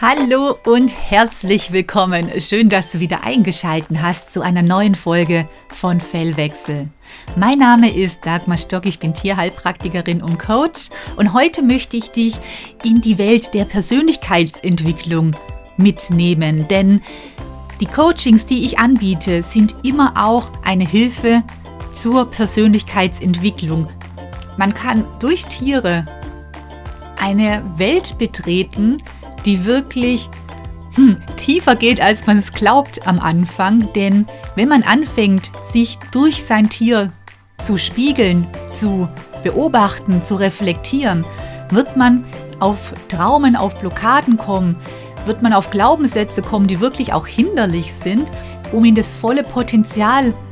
Hallo 0.00 0.56
und 0.64 0.94
herzlich 1.10 1.72
willkommen. 1.72 2.30
Schön, 2.40 2.68
dass 2.68 2.92
du 2.92 3.00
wieder 3.00 3.24
eingeschalten 3.24 4.00
hast 4.00 4.32
zu 4.32 4.42
einer 4.42 4.62
neuen 4.62 4.94
Folge 4.94 5.48
von 5.74 6.00
Fellwechsel. 6.00 6.86
Mein 7.34 7.58
Name 7.58 7.92
ist 7.92 8.24
Dagmar 8.24 8.58
Stock, 8.58 8.86
ich 8.86 9.00
bin 9.00 9.12
Tierheilpraktikerin 9.12 10.22
und 10.22 10.38
Coach 10.38 10.90
und 11.16 11.32
heute 11.32 11.62
möchte 11.62 11.96
ich 11.96 12.12
dich 12.12 12.36
in 12.84 13.00
die 13.00 13.18
Welt 13.18 13.54
der 13.54 13.64
Persönlichkeitsentwicklung 13.64 15.32
mitnehmen, 15.78 16.68
denn 16.68 17.02
die 17.80 17.86
Coachings, 17.86 18.46
die 18.46 18.66
ich 18.66 18.78
anbiete, 18.78 19.42
sind 19.42 19.74
immer 19.82 20.12
auch 20.16 20.48
eine 20.64 20.86
Hilfe 20.86 21.42
zur 21.90 22.30
Persönlichkeitsentwicklung. 22.30 23.88
Man 24.58 24.74
kann 24.74 25.04
durch 25.18 25.44
Tiere 25.46 26.06
eine 27.16 27.64
Welt 27.78 28.16
betreten, 28.16 28.98
die 29.48 29.64
wirklich 29.64 30.28
hm, 30.92 31.16
tiefer 31.36 31.74
geht, 31.74 32.02
als 32.02 32.26
man 32.26 32.36
es 32.36 32.52
glaubt 32.52 33.06
am 33.06 33.18
Anfang. 33.18 33.90
Denn 33.94 34.26
wenn 34.56 34.68
man 34.68 34.82
anfängt, 34.82 35.50
sich 35.62 35.98
durch 36.12 36.44
sein 36.44 36.68
Tier 36.68 37.10
zu 37.56 37.78
spiegeln, 37.78 38.46
zu 38.68 39.08
beobachten, 39.42 40.22
zu 40.22 40.34
reflektieren, 40.34 41.24
wird 41.70 41.96
man 41.96 42.24
auf 42.60 42.92
Traumen, 43.08 43.56
auf 43.56 43.80
Blockaden 43.80 44.36
kommen, 44.36 44.76
wird 45.24 45.40
man 45.40 45.54
auf 45.54 45.70
Glaubenssätze 45.70 46.42
kommen, 46.42 46.66
die 46.66 46.80
wirklich 46.80 47.14
auch 47.14 47.26
hinderlich 47.26 47.94
sind, 47.94 48.30
um 48.72 48.84
in 48.84 48.94
das 48.94 49.10
volle 49.10 49.44
Potenzial 49.44 50.32
zu 50.32 50.47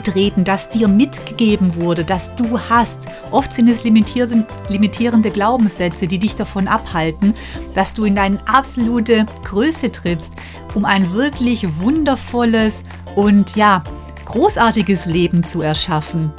treten, 0.00 0.44
das 0.44 0.68
dir 0.68 0.88
mitgegeben 0.88 1.80
wurde, 1.80 2.04
das 2.04 2.34
du 2.36 2.58
hast. 2.58 3.06
Oft 3.30 3.52
sind 3.52 3.68
es 3.68 3.84
limitierende 3.84 5.30
Glaubenssätze, 5.30 6.06
die 6.06 6.18
dich 6.18 6.36
davon 6.36 6.68
abhalten, 6.68 7.34
dass 7.74 7.94
du 7.94 8.04
in 8.04 8.14
deine 8.14 8.38
absolute 8.46 9.26
Größe 9.44 9.92
trittst, 9.92 10.34
um 10.74 10.84
ein 10.84 11.12
wirklich 11.12 11.66
wundervolles 11.78 12.82
und 13.14 13.56
ja, 13.56 13.82
großartiges 14.24 15.06
Leben 15.06 15.42
zu 15.42 15.62
erschaffen. 15.62 16.32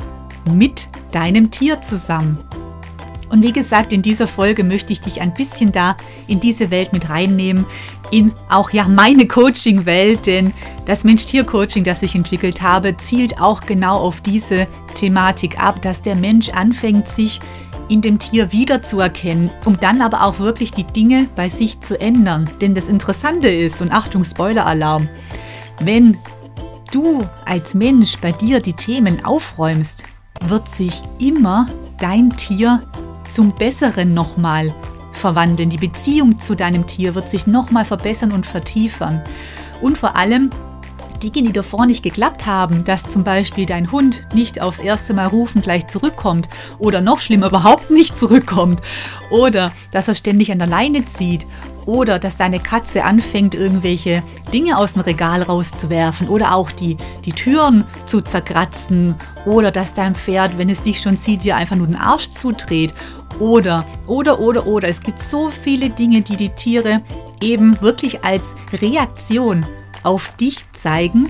Mit 0.52 0.88
deinem 1.12 1.52
Tier 1.52 1.82
zusammen. 1.82 2.38
Und 3.30 3.42
wie 3.42 3.52
gesagt, 3.52 3.92
in 3.92 4.04
dieser 4.04 4.28
Folge 4.28 4.64
möchte 4.64 4.94
ich 4.94 5.02
dich 5.02 5.20
ein 5.20 5.34
bisschen 5.34 5.72
da 5.72 5.98
in 6.28 6.40
diese 6.40 6.70
Welt 6.70 6.94
mit 6.94 7.10
reinnehmen, 7.10 7.66
in 8.14 8.32
auch 8.48 8.70
ja 8.70 8.88
meine 8.88 9.28
Coaching-Welt, 9.28 10.28
denn 10.28 10.54
das 10.86 11.04
Mensch-Tier-Coaching, 11.04 11.84
das 11.84 12.04
ich 12.04 12.14
entwickelt 12.14 12.62
habe, 12.62 12.96
zielt 12.96 13.42
auch 13.42 13.62
genau 13.62 13.98
auf 13.98 14.22
diese 14.22 14.68
Thematik 14.94 15.60
ab, 15.60 15.82
dass 15.82 16.04
der 16.04 16.16
Mensch 16.16 16.50
anfängt, 16.50 17.08
sich 17.08 17.40
in 17.90 18.02
dem 18.02 18.20
Tier 18.20 18.52
wiederzuerkennen, 18.52 19.50
um 19.66 19.80
dann 19.80 20.02
aber 20.02 20.24
auch 20.24 20.38
wirklich 20.40 20.72
die 20.72 20.86
Dinge 20.86 21.28
bei 21.36 21.50
sich 21.50 21.82
zu 21.82 22.00
ändern. 22.00 22.48
Denn 22.62 22.76
das 22.76 22.88
Interessante 22.88 23.48
ist, 23.48 23.82
und 23.82 23.92
Achtung, 23.92 24.24
Spoiler-Alarm, 24.24 25.10
wenn 25.80 26.16
du 26.92 27.26
als 27.46 27.74
Mensch 27.74 28.18
bei 28.20 28.32
dir 28.32 28.62
die 28.62 28.74
Themen 28.74 29.26
aufräumst, 29.26 30.04
wird 30.48 30.70
sich 30.70 31.02
immer 31.20 31.66
dein 32.00 32.30
Tier 32.38 32.84
zum 33.26 33.54
Besseren 33.56 34.14
nochmal 34.14 34.74
verwandeln. 35.24 35.70
Die 35.70 35.78
Beziehung 35.78 36.38
zu 36.38 36.54
deinem 36.54 36.86
Tier 36.86 37.16
wird 37.16 37.30
sich 37.30 37.48
nochmal 37.48 37.86
verbessern 37.86 38.34
und 38.34 38.46
vertiefern. 38.46 39.22
Und 39.82 39.98
vor 39.98 40.18
allem 40.18 40.50
Dinge, 41.24 41.48
die 41.48 41.54
davor 41.54 41.86
nicht 41.86 42.04
geklappt 42.04 42.46
haben, 42.46 42.84
dass 42.84 43.08
zum 43.08 43.24
Beispiel 43.24 43.66
dein 43.66 43.90
Hund 43.90 44.26
nicht 44.34 44.60
aufs 44.62 44.80
erste 44.80 45.14
Mal 45.14 45.28
rufen 45.28 45.62
gleich 45.62 45.88
zurückkommt 45.88 46.50
oder 46.78 47.00
noch 47.00 47.20
schlimmer 47.20 47.48
überhaupt 47.48 47.90
nicht 47.90 48.18
zurückkommt 48.18 48.82
oder 49.30 49.72
dass 49.92 50.10
er 50.10 50.16
ständig 50.16 50.52
an 50.52 50.60
der 50.60 50.68
Leine 50.68 51.06
zieht 51.06 51.48
oder 51.86 52.20
dass 52.20 52.38
deine 52.38 52.60
Katze 52.60 53.04
anfängt, 53.04 53.56
irgendwelche 53.56 54.24
Dinge 54.54 54.78
aus 54.78 54.94
dem 54.94 55.02
Regal 55.02 55.44
rauszuwerfen 55.44 56.28
oder 56.28 56.56
auch 56.56 56.72
die, 56.72 56.98
die 57.26 57.34
Türen 57.34 57.86
zu 58.06 58.22
zerkratzen 58.22 59.16
oder 59.46 59.72
dass 59.72 59.94
dein 59.94 60.16
Pferd, 60.16 60.58
wenn 60.58 60.70
es 60.70 60.82
dich 60.82 61.02
schon 61.02 61.18
sieht, 61.18 61.44
dir 61.44 61.56
einfach 61.56 61.76
nur 61.76 61.88
den 61.88 61.96
Arsch 61.96 62.30
zudreht 62.30 62.94
oder, 63.40 63.86
oder, 64.08 64.40
oder, 64.40 64.68
oder. 64.68 64.90
Es 64.90 65.02
gibt 65.02 65.20
so 65.20 65.50
viele 65.50 65.90
Dinge, 65.90 66.22
die 66.22 66.38
die 66.38 66.50
Tiere 66.50 67.02
eben 67.42 67.82
wirklich 67.82 68.24
als 68.24 68.56
Reaktion 68.82 69.66
auf 70.04 70.36
dich 70.38 70.58
zeigen, 70.74 71.30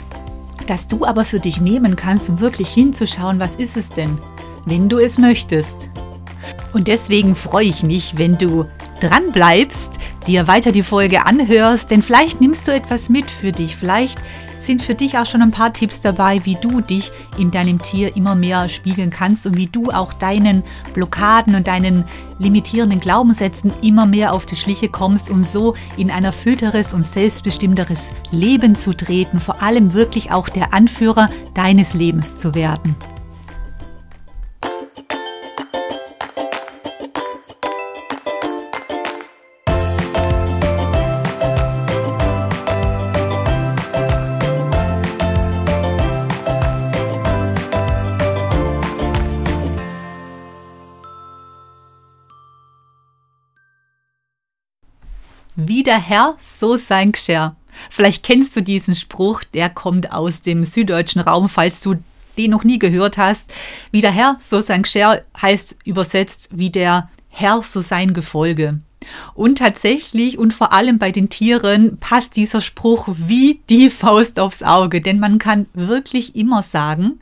dass 0.67 0.87
du 0.87 1.05
aber 1.05 1.25
für 1.25 1.39
dich 1.39 1.59
nehmen 1.59 1.95
kannst, 1.95 2.29
um 2.29 2.39
wirklich 2.39 2.69
hinzuschauen, 2.69 3.39
was 3.39 3.55
ist 3.55 3.77
es 3.77 3.89
denn, 3.89 4.17
wenn 4.65 4.89
du 4.89 4.97
es 4.97 5.17
möchtest. 5.17 5.89
Und 6.73 6.87
deswegen 6.87 7.35
freue 7.35 7.65
ich 7.65 7.83
mich, 7.83 8.17
wenn 8.17 8.37
du 8.37 8.65
dran 8.99 9.31
bleibst, 9.31 9.99
dir 10.27 10.47
weiter 10.47 10.71
die 10.71 10.83
Folge 10.83 11.25
anhörst, 11.25 11.91
denn 11.91 12.01
vielleicht 12.01 12.41
nimmst 12.41 12.67
du 12.67 12.73
etwas 12.73 13.09
mit 13.09 13.29
für 13.29 13.51
dich. 13.51 13.75
Vielleicht 13.75 14.19
sind 14.63 14.81
für 14.81 14.95
dich 14.95 15.17
auch 15.17 15.25
schon 15.25 15.41
ein 15.41 15.51
paar 15.51 15.73
Tipps 15.73 16.01
dabei, 16.01 16.41
wie 16.45 16.55
du 16.55 16.81
dich 16.81 17.11
in 17.37 17.51
deinem 17.51 17.81
Tier 17.81 18.15
immer 18.15 18.35
mehr 18.35 18.69
spiegeln 18.69 19.09
kannst 19.09 19.45
und 19.45 19.57
wie 19.57 19.67
du 19.67 19.91
auch 19.91 20.13
deinen 20.13 20.63
Blockaden 20.93 21.55
und 21.55 21.67
deinen 21.67 22.05
limitierenden 22.39 22.99
Glaubenssätzen 22.99 23.73
immer 23.81 24.05
mehr 24.05 24.33
auf 24.33 24.45
die 24.45 24.55
Schliche 24.55 24.89
kommst, 24.89 25.29
um 25.29 25.43
so 25.43 25.75
in 25.97 26.09
ein 26.09 26.23
erfüllteres 26.23 26.93
und 26.93 27.03
selbstbestimmteres 27.03 28.11
Leben 28.31 28.75
zu 28.75 28.93
treten, 28.93 29.39
vor 29.39 29.61
allem 29.61 29.93
wirklich 29.93 30.31
auch 30.31 30.49
der 30.49 30.73
Anführer 30.73 31.29
deines 31.53 31.93
Lebens 31.93 32.37
zu 32.37 32.55
werden. 32.55 32.95
Wie 55.55 55.83
der 55.83 55.99
Herr, 55.99 56.35
so 56.39 56.75
sein 56.75 57.11
Geschirr. 57.11 57.55
Vielleicht 57.89 58.23
kennst 58.23 58.55
du 58.55 58.61
diesen 58.61 58.95
Spruch, 58.95 59.43
der 59.43 59.69
kommt 59.69 60.11
aus 60.11 60.41
dem 60.41 60.63
süddeutschen 60.63 61.21
Raum, 61.21 61.49
falls 61.49 61.81
du 61.81 61.95
den 62.37 62.51
noch 62.51 62.63
nie 62.63 62.79
gehört 62.79 63.17
hast. 63.17 63.53
Wie 63.91 64.01
der 64.01 64.11
Herr, 64.11 64.37
so 64.39 64.61
sein 64.61 64.83
Geschirr 64.83 65.23
heißt 65.39 65.77
übersetzt 65.85 66.49
wie 66.53 66.69
der 66.69 67.09
Herr, 67.29 67.61
so 67.61 67.81
sein 67.81 68.13
Gefolge. 68.13 68.79
Und 69.33 69.57
tatsächlich 69.57 70.37
und 70.37 70.53
vor 70.53 70.71
allem 70.71 70.97
bei 70.97 71.11
den 71.11 71.29
Tieren 71.29 71.97
passt 71.97 72.35
dieser 72.35 72.61
Spruch 72.61 73.07
wie 73.17 73.59
die 73.69 73.89
Faust 73.89 74.39
aufs 74.39 74.63
Auge, 74.63 75.01
denn 75.01 75.19
man 75.19 75.39
kann 75.39 75.67
wirklich 75.73 76.35
immer 76.35 76.63
sagen, 76.63 77.19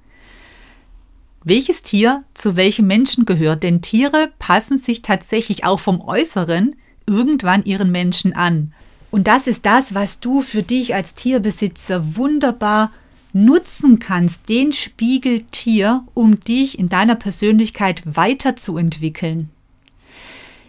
welches 1.44 1.82
Tier 1.82 2.24
zu 2.34 2.56
welchem 2.56 2.88
Menschen 2.88 3.26
gehört. 3.26 3.64
Denn 3.64 3.82
Tiere 3.82 4.32
passen 4.38 4.78
sich 4.78 5.02
tatsächlich 5.02 5.66
auch 5.66 5.80
vom 5.80 6.02
Äußeren 6.02 6.76
irgendwann 7.12 7.66
ihren 7.66 7.92
Menschen 7.92 8.34
an. 8.34 8.74
Und 9.12 9.28
das 9.28 9.46
ist 9.46 9.66
das, 9.66 9.94
was 9.94 10.22
du 10.22 10.42
für 10.42 10.64
dich 10.64 10.96
als 10.96 11.14
Tierbesitzer 11.14 12.16
wunderbar 12.16 12.92
nutzen 13.34 14.00
kannst, 14.00 14.48
den 14.50 14.72
Spiegel 14.72 15.44
Tier, 15.52 16.04
um 16.14 16.40
dich 16.40 16.80
in 16.80 16.90
deiner 16.90 17.16
Persönlichkeit 17.16 18.02
weiterzuentwickeln. 18.06 19.50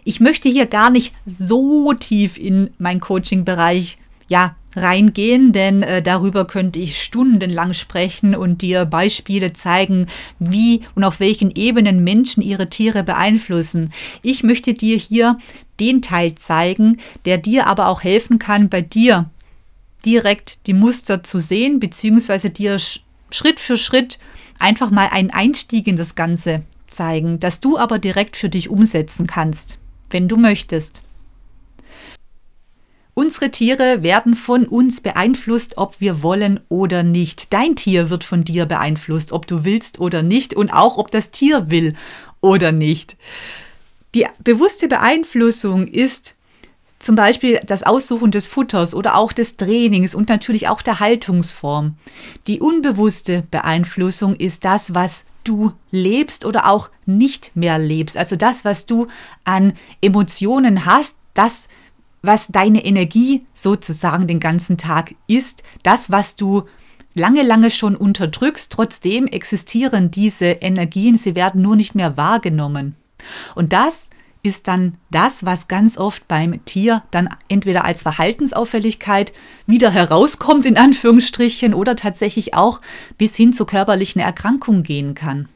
Ich 0.03 0.19
möchte 0.19 0.49
hier 0.49 0.65
gar 0.65 0.89
nicht 0.89 1.13
so 1.25 1.93
tief 1.93 2.37
in 2.37 2.71
meinen 2.77 2.99
Coaching-Bereich 2.99 3.97
ja, 4.27 4.55
reingehen, 4.75 5.51
denn 5.51 5.83
äh, 5.83 6.01
darüber 6.01 6.45
könnte 6.45 6.79
ich 6.79 7.01
stundenlang 7.01 7.73
sprechen 7.73 8.35
und 8.35 8.61
dir 8.61 8.85
Beispiele 8.85 9.53
zeigen, 9.53 10.07
wie 10.39 10.81
und 10.95 11.03
auf 11.03 11.19
welchen 11.19 11.51
Ebenen 11.51 12.03
Menschen 12.03 12.41
ihre 12.41 12.69
Tiere 12.69 13.03
beeinflussen. 13.03 13.93
Ich 14.21 14.43
möchte 14.43 14.73
dir 14.73 14.97
hier 14.97 15.37
den 15.79 16.01
Teil 16.01 16.35
zeigen, 16.35 16.97
der 17.25 17.37
dir 17.37 17.67
aber 17.67 17.87
auch 17.87 18.03
helfen 18.03 18.39
kann, 18.39 18.69
bei 18.69 18.81
dir 18.81 19.29
direkt 20.05 20.65
die 20.67 20.73
Muster 20.73 21.23
zu 21.23 21.39
sehen, 21.39 21.79
beziehungsweise 21.79 22.49
dir 22.49 22.77
Schritt 23.31 23.59
für 23.59 23.77
Schritt 23.77 24.19
einfach 24.59 24.91
mal 24.91 25.09
einen 25.11 25.31
Einstieg 25.31 25.87
in 25.87 25.95
das 25.95 26.15
Ganze 26.15 26.63
zeigen, 26.87 27.39
das 27.39 27.59
du 27.59 27.77
aber 27.77 27.99
direkt 27.99 28.37
für 28.37 28.49
dich 28.49 28.69
umsetzen 28.69 29.27
kannst, 29.27 29.77
wenn 30.09 30.27
du 30.27 30.37
möchtest. 30.37 31.01
Unsere 33.15 33.51
Tiere 33.51 34.01
werden 34.01 34.33
von 34.33 34.65
uns 34.65 35.01
beeinflusst, 35.01 35.77
ob 35.77 36.01
wir 36.01 36.23
wollen 36.23 36.59
oder 36.67 37.03
nicht. 37.03 37.53
Dein 37.53 37.75
Tier 37.75 38.09
wird 38.09 38.23
von 38.23 38.43
dir 38.43 38.65
beeinflusst, 38.65 39.31
ob 39.31 39.45
du 39.45 39.63
willst 39.63 39.99
oder 39.99 40.23
nicht 40.23 40.55
und 40.55 40.71
auch 40.71 40.97
ob 40.97 41.11
das 41.11 41.29
Tier 41.29 41.69
will 41.69 41.95
oder 42.41 42.71
nicht. 42.71 43.15
Die 44.15 44.25
bewusste 44.43 44.87
Beeinflussung 44.87 45.87
ist 45.87 46.35
zum 46.97 47.15
Beispiel 47.15 47.59
das 47.65 47.83
Aussuchen 47.83 48.31
des 48.31 48.47
Futters 48.47 48.95
oder 48.95 49.15
auch 49.15 49.33
des 49.33 49.57
Trainings 49.57 50.15
und 50.15 50.29
natürlich 50.29 50.67
auch 50.69 50.81
der 50.81 50.99
Haltungsform. 50.99 51.95
Die 52.47 52.61
unbewusste 52.61 53.43
Beeinflussung 53.51 54.35
ist 54.35 54.65
das, 54.65 54.95
was 54.95 55.25
du 55.43 55.73
lebst 55.91 56.45
oder 56.45 56.67
auch 56.67 56.89
nicht 57.05 57.51
mehr 57.55 57.77
lebst. 57.77 58.17
Also 58.17 58.35
das, 58.37 58.63
was 58.63 58.85
du 58.85 59.07
an 59.43 59.73
Emotionen 60.01 60.85
hast, 60.85 61.17
das 61.33 61.67
was 62.23 62.47
deine 62.47 62.83
Energie 62.83 63.45
sozusagen 63.53 64.25
den 64.25 64.39
ganzen 64.39 64.77
Tag 64.77 65.13
ist, 65.27 65.61
das, 65.83 66.09
was 66.09 66.35
du 66.35 66.63
lange, 67.13 67.43
lange 67.43 67.69
schon 67.69 67.95
unterdrückst, 67.95 68.71
trotzdem 68.71 69.27
existieren 69.27 70.09
diese 70.09 70.45
Energien, 70.45 71.17
sie 71.17 71.35
werden 71.35 71.61
nur 71.61 71.75
nicht 71.75 71.93
mehr 71.93 72.17
wahrgenommen. 72.17 72.95
Und 73.53 73.73
das 73.73 74.09
ist 74.41 74.67
dann 74.67 74.97
das, 75.09 75.45
was 75.45 75.69
ganz 75.69 75.97
oft 75.97 76.27
beim 76.27 76.65
Tier 76.65 77.03
dann 77.11 77.29
entweder 77.47 77.85
als 77.85 78.01
Verhaltensauffälligkeit 78.01 79.31
wieder 79.67 79.89
herauskommt, 79.89 80.65
in 80.65 80.77
Anführungsstrichen, 80.77 81.73
oder 81.73 81.95
tatsächlich 81.95 82.53
auch 82.53 82.81
bis 83.17 83.37
hin 83.37 83.53
zu 83.53 83.65
körperlichen 83.65 84.21
Erkrankungen 84.21 84.83
gehen 84.83 85.13
kann. 85.15 85.47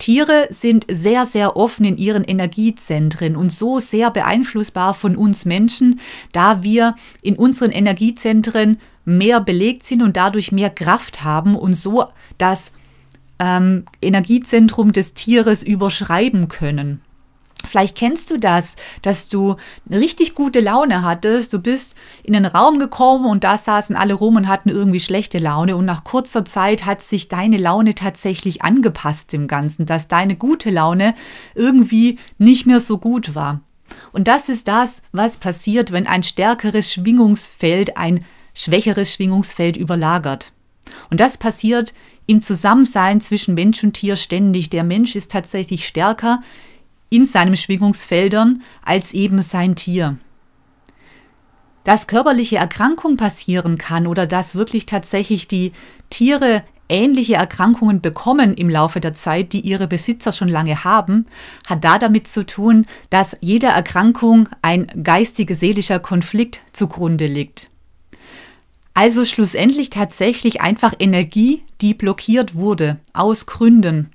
Tiere 0.00 0.48
sind 0.50 0.86
sehr, 0.90 1.26
sehr 1.26 1.56
offen 1.56 1.84
in 1.84 1.96
ihren 1.96 2.24
Energiezentren 2.24 3.36
und 3.36 3.52
so 3.52 3.78
sehr 3.78 4.10
beeinflussbar 4.10 4.94
von 4.94 5.14
uns 5.14 5.44
Menschen, 5.44 6.00
da 6.32 6.64
wir 6.64 6.96
in 7.22 7.36
unseren 7.36 7.70
Energiezentren 7.70 8.80
mehr 9.04 9.40
belegt 9.40 9.84
sind 9.84 10.02
und 10.02 10.16
dadurch 10.16 10.50
mehr 10.50 10.70
Kraft 10.70 11.22
haben 11.22 11.54
und 11.54 11.74
so 11.74 12.06
das 12.38 12.72
ähm, 13.38 13.84
Energiezentrum 14.02 14.92
des 14.92 15.14
Tieres 15.14 15.62
überschreiben 15.62 16.48
können. 16.48 17.00
Vielleicht 17.66 17.96
kennst 17.96 18.30
du 18.30 18.38
das, 18.38 18.76
dass 19.02 19.28
du 19.28 19.56
eine 19.88 20.00
richtig 20.00 20.34
gute 20.34 20.60
Laune 20.60 21.02
hattest. 21.02 21.52
Du 21.52 21.58
bist 21.58 21.94
in 22.22 22.34
einen 22.34 22.46
Raum 22.46 22.78
gekommen 22.78 23.26
und 23.26 23.44
da 23.44 23.58
saßen 23.58 23.96
alle 23.96 24.14
rum 24.14 24.36
und 24.36 24.48
hatten 24.48 24.70
irgendwie 24.70 25.00
schlechte 25.00 25.38
Laune. 25.38 25.76
Und 25.76 25.84
nach 25.84 26.04
kurzer 26.04 26.44
Zeit 26.44 26.86
hat 26.86 27.00
sich 27.00 27.28
deine 27.28 27.58
Laune 27.58 27.94
tatsächlich 27.94 28.62
angepasst 28.62 29.34
im 29.34 29.46
Ganzen, 29.46 29.86
dass 29.86 30.08
deine 30.08 30.36
gute 30.36 30.70
Laune 30.70 31.14
irgendwie 31.54 32.18
nicht 32.38 32.66
mehr 32.66 32.80
so 32.80 32.98
gut 32.98 33.34
war. 33.34 33.60
Und 34.12 34.28
das 34.28 34.48
ist 34.48 34.68
das, 34.68 35.02
was 35.12 35.36
passiert, 35.36 35.92
wenn 35.92 36.06
ein 36.06 36.22
stärkeres 36.22 36.92
Schwingungsfeld 36.92 37.96
ein 37.96 38.24
schwächeres 38.54 39.14
Schwingungsfeld 39.14 39.76
überlagert. 39.76 40.52
Und 41.10 41.20
das 41.20 41.38
passiert 41.38 41.94
im 42.26 42.40
Zusammensein 42.40 43.20
zwischen 43.20 43.54
Mensch 43.54 43.82
und 43.82 43.94
Tier 43.94 44.16
ständig. 44.16 44.70
Der 44.70 44.84
Mensch 44.84 45.16
ist 45.16 45.30
tatsächlich 45.30 45.86
stärker 45.86 46.42
in 47.10 47.26
seinen 47.26 47.56
Schwingungsfeldern 47.56 48.62
als 48.82 49.12
eben 49.12 49.42
sein 49.42 49.76
Tier. 49.76 50.16
Dass 51.84 52.06
körperliche 52.06 52.56
Erkrankung 52.56 53.16
passieren 53.16 53.78
kann 53.78 54.06
oder 54.06 54.26
dass 54.26 54.54
wirklich 54.54 54.86
tatsächlich 54.86 55.48
die 55.48 55.72
Tiere 56.08 56.62
ähnliche 56.88 57.34
Erkrankungen 57.34 58.00
bekommen 58.00 58.54
im 58.54 58.68
Laufe 58.68 59.00
der 59.00 59.14
Zeit, 59.14 59.52
die 59.52 59.60
ihre 59.60 59.86
Besitzer 59.86 60.32
schon 60.32 60.48
lange 60.48 60.84
haben, 60.84 61.26
hat 61.66 61.84
da 61.84 61.98
damit 61.98 62.26
zu 62.26 62.44
tun, 62.44 62.84
dass 63.08 63.36
jeder 63.40 63.70
Erkrankung 63.70 64.48
ein 64.60 64.88
geistige-seelischer 65.02 66.00
Konflikt 66.00 66.60
zugrunde 66.72 67.26
liegt. 67.26 67.70
Also 68.92 69.24
schlussendlich 69.24 69.88
tatsächlich 69.90 70.60
einfach 70.60 70.92
Energie, 70.98 71.62
die 71.80 71.94
blockiert 71.94 72.54
wurde, 72.54 72.98
aus 73.14 73.46
Gründen. 73.46 74.10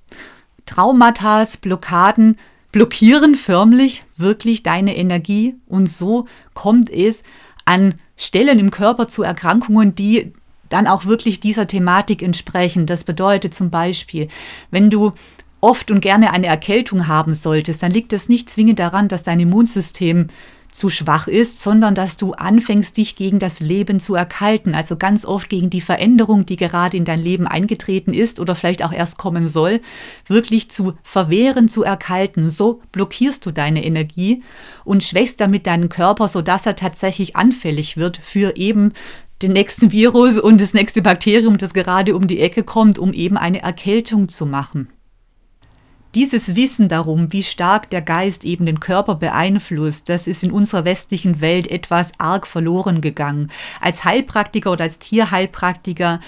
Traumata, 0.66 1.44
Blockaden 1.62 2.38
blockieren 2.76 3.36
förmlich 3.36 4.04
wirklich 4.18 4.62
deine 4.62 4.98
Energie 4.98 5.56
und 5.66 5.90
so 5.90 6.28
kommt 6.54 6.90
es 6.90 7.24
an 7.64 7.96
Stellen 8.18 8.60
im 8.60 8.70
Körper 8.70 9.08
zu 9.08 9.24
Erkrankungen, 9.24 9.94
die 9.94 10.34
dann 10.68 10.86
auch 10.86 11.06
wirklich 11.06 11.40
dieser 11.40 11.68
Thematik 11.68 12.22
entsprechen. 12.22 12.86
Das 12.86 13.06
bedeutet 13.06 13.54
zum 13.54 13.70
Beispiel, 13.70 14.28
wenn 14.72 14.90
du 14.90 15.14
oft 15.62 15.90
und 15.90 16.02
gerne 16.02 16.32
eine 16.32 16.48
Erkältung 16.48 17.08
haben 17.08 17.34
solltest, 17.34 17.82
dann 17.82 17.94
liegt 17.94 18.12
das 18.12 18.28
nicht 18.28 18.50
zwingend 18.50 18.80
daran, 18.80 19.08
dass 19.08 19.24
dein 19.24 19.40
Immunsystem 19.40 20.28
zu 20.76 20.90
schwach 20.90 21.28
ist, 21.28 21.64
sondern 21.64 21.96
dass 21.96 22.18
du 22.18 22.34
anfängst, 22.34 22.98
dich 22.98 23.16
gegen 23.16 23.40
das 23.40 23.62
Leben 23.62 24.02
zu 24.02 24.14
erkalten, 24.14 24.76
also 24.76 24.98
ganz 24.98 25.26
oft 25.26 25.48
gegen 25.50 25.70
die 25.70 25.80
Veränderung, 25.80 26.46
die 26.46 26.58
gerade 26.58 26.98
in 26.98 27.06
dein 27.06 27.22
Leben 27.22 27.48
eingetreten 27.48 28.14
ist 28.14 28.42
oder 28.42 28.56
vielleicht 28.56 28.84
auch 28.84 28.92
erst 28.92 29.18
kommen 29.18 29.48
soll, 29.48 29.80
wirklich 30.28 30.70
zu 30.70 30.94
verwehren, 31.02 31.70
zu 31.70 31.84
erkalten. 31.84 32.50
So 32.50 32.82
blockierst 32.92 33.46
du 33.46 33.52
deine 33.52 33.86
Energie 33.86 34.44
und 34.84 35.02
schwächst 35.04 35.40
damit 35.40 35.66
deinen 35.66 35.88
Körper, 35.88 36.28
sodass 36.28 36.66
er 36.66 36.76
tatsächlich 36.76 37.38
anfällig 37.38 37.96
wird 37.96 38.18
für 38.22 38.58
eben 38.58 38.92
den 39.42 39.54
nächsten 39.54 39.94
Virus 39.94 40.38
und 40.38 40.60
das 40.60 40.74
nächste 40.74 41.02
Bakterium, 41.02 41.58
das 41.58 41.74
gerade 41.74 42.18
um 42.18 42.28
die 42.28 42.42
Ecke 42.42 42.64
kommt, 42.64 43.00
um 43.00 43.14
eben 43.14 43.38
eine 43.38 43.62
Erkältung 43.62 44.28
zu 44.28 44.46
machen. 44.46 44.90
Dieses 46.16 46.56
Wissen 46.56 46.88
darum, 46.88 47.34
wie 47.34 47.44
stark 47.44 47.90
der 47.90 48.02
Geist 48.02 48.46
eben 48.46 48.66
den 48.66 48.80
Körper 48.80 49.16
beeinflusst, 49.16 50.08
das 50.08 50.28
ist 50.28 50.46
in 50.46 50.52
unserer 50.52 50.86
westlichen 50.86 51.42
Welt 51.42 51.70
etwas 51.70 52.14
arg 52.18 52.48
verloren 52.48 53.02
gegangen. 53.02 53.52
Als 53.82 54.06
Heilpraktiker 54.06 54.72
oder 54.72 54.86
als 54.86 54.98
Tierheilpraktiker 54.98 56.22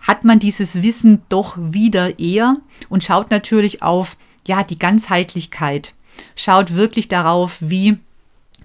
hat 0.00 0.24
man 0.24 0.40
dieses 0.40 0.82
Wissen 0.82 1.22
doch 1.30 1.56
wieder 1.58 2.18
eher 2.18 2.58
und 2.90 3.02
schaut 3.02 3.30
natürlich 3.30 3.82
auf 3.82 4.18
ja, 4.46 4.62
die 4.62 4.78
Ganzheitlichkeit. 4.78 5.94
Schaut 6.36 6.74
wirklich 6.74 7.08
darauf, 7.08 7.56
wie 7.60 7.96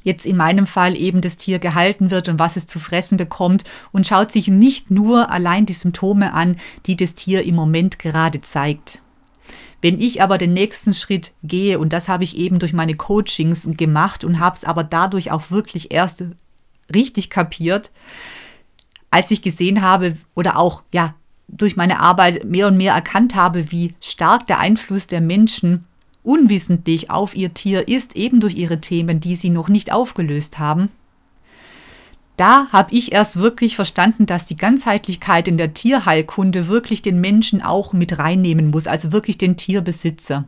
jetzt 0.03 0.25
in 0.25 0.35
meinem 0.35 0.67
Fall 0.67 0.97
eben 0.97 1.21
das 1.21 1.37
Tier 1.37 1.59
gehalten 1.59 2.11
wird 2.11 2.27
und 2.27 2.37
was 2.37 2.57
es 2.57 2.67
zu 2.67 2.79
fressen 2.79 3.17
bekommt 3.17 3.63
und 3.93 4.07
schaut 4.07 4.33
sich 4.33 4.49
nicht 4.49 4.91
nur 4.91 5.31
allein 5.31 5.65
die 5.65 5.73
Symptome 5.73 6.33
an, 6.33 6.57
die 6.85 6.97
das 6.97 7.15
Tier 7.15 7.45
im 7.45 7.55
Moment 7.55 7.97
gerade 7.97 8.41
zeigt. 8.41 9.01
Wenn 9.81 9.99
ich 9.99 10.21
aber 10.21 10.37
den 10.37 10.53
nächsten 10.53 10.93
Schritt 10.93 11.31
gehe, 11.43 11.79
und 11.79 11.93
das 11.93 12.07
habe 12.07 12.23
ich 12.23 12.37
eben 12.37 12.59
durch 12.59 12.73
meine 12.73 12.95
Coachings 12.95 13.67
gemacht 13.77 14.23
und 14.23 14.39
habe 14.39 14.55
es 14.55 14.63
aber 14.63 14.83
dadurch 14.83 15.31
auch 15.31 15.51
wirklich 15.51 15.93
erst 15.93 16.23
richtig 16.93 17.29
kapiert, 17.29 17.91
als 19.11 19.31
ich 19.31 19.41
gesehen 19.41 19.81
habe 19.81 20.17
oder 20.35 20.57
auch 20.57 20.83
ja 20.93 21.15
durch 21.47 21.75
meine 21.75 21.99
Arbeit 21.99 22.45
mehr 22.45 22.67
und 22.67 22.77
mehr 22.77 22.93
erkannt 22.93 23.35
habe, 23.35 23.71
wie 23.71 23.95
stark 24.01 24.45
der 24.47 24.59
Einfluss 24.59 25.07
der 25.07 25.21
Menschen 25.21 25.85
unwissentlich 26.23 27.09
auf 27.09 27.35
ihr 27.35 27.53
Tier 27.53 27.87
ist, 27.87 28.15
eben 28.15 28.39
durch 28.39 28.55
ihre 28.55 28.81
Themen, 28.81 29.19
die 29.19 29.35
sie 29.35 29.49
noch 29.49 29.69
nicht 29.69 29.91
aufgelöst 29.91 30.59
haben, 30.59 30.89
da 32.39 32.67
habe 32.71 32.93
ich 32.93 33.11
erst 33.11 33.37
wirklich 33.37 33.75
verstanden, 33.75 34.25
dass 34.25 34.45
die 34.45 34.55
Ganzheitlichkeit 34.55 35.47
in 35.47 35.57
der 35.57 35.73
Tierheilkunde 35.73 36.67
wirklich 36.67 37.01
den 37.01 37.19
Menschen 37.19 37.61
auch 37.61 37.91
mit 37.91 38.17
reinnehmen 38.17 38.69
muss, 38.69 38.87
also 38.87 39.11
wirklich 39.11 39.37
den 39.37 39.57
Tierbesitzer. 39.57 40.45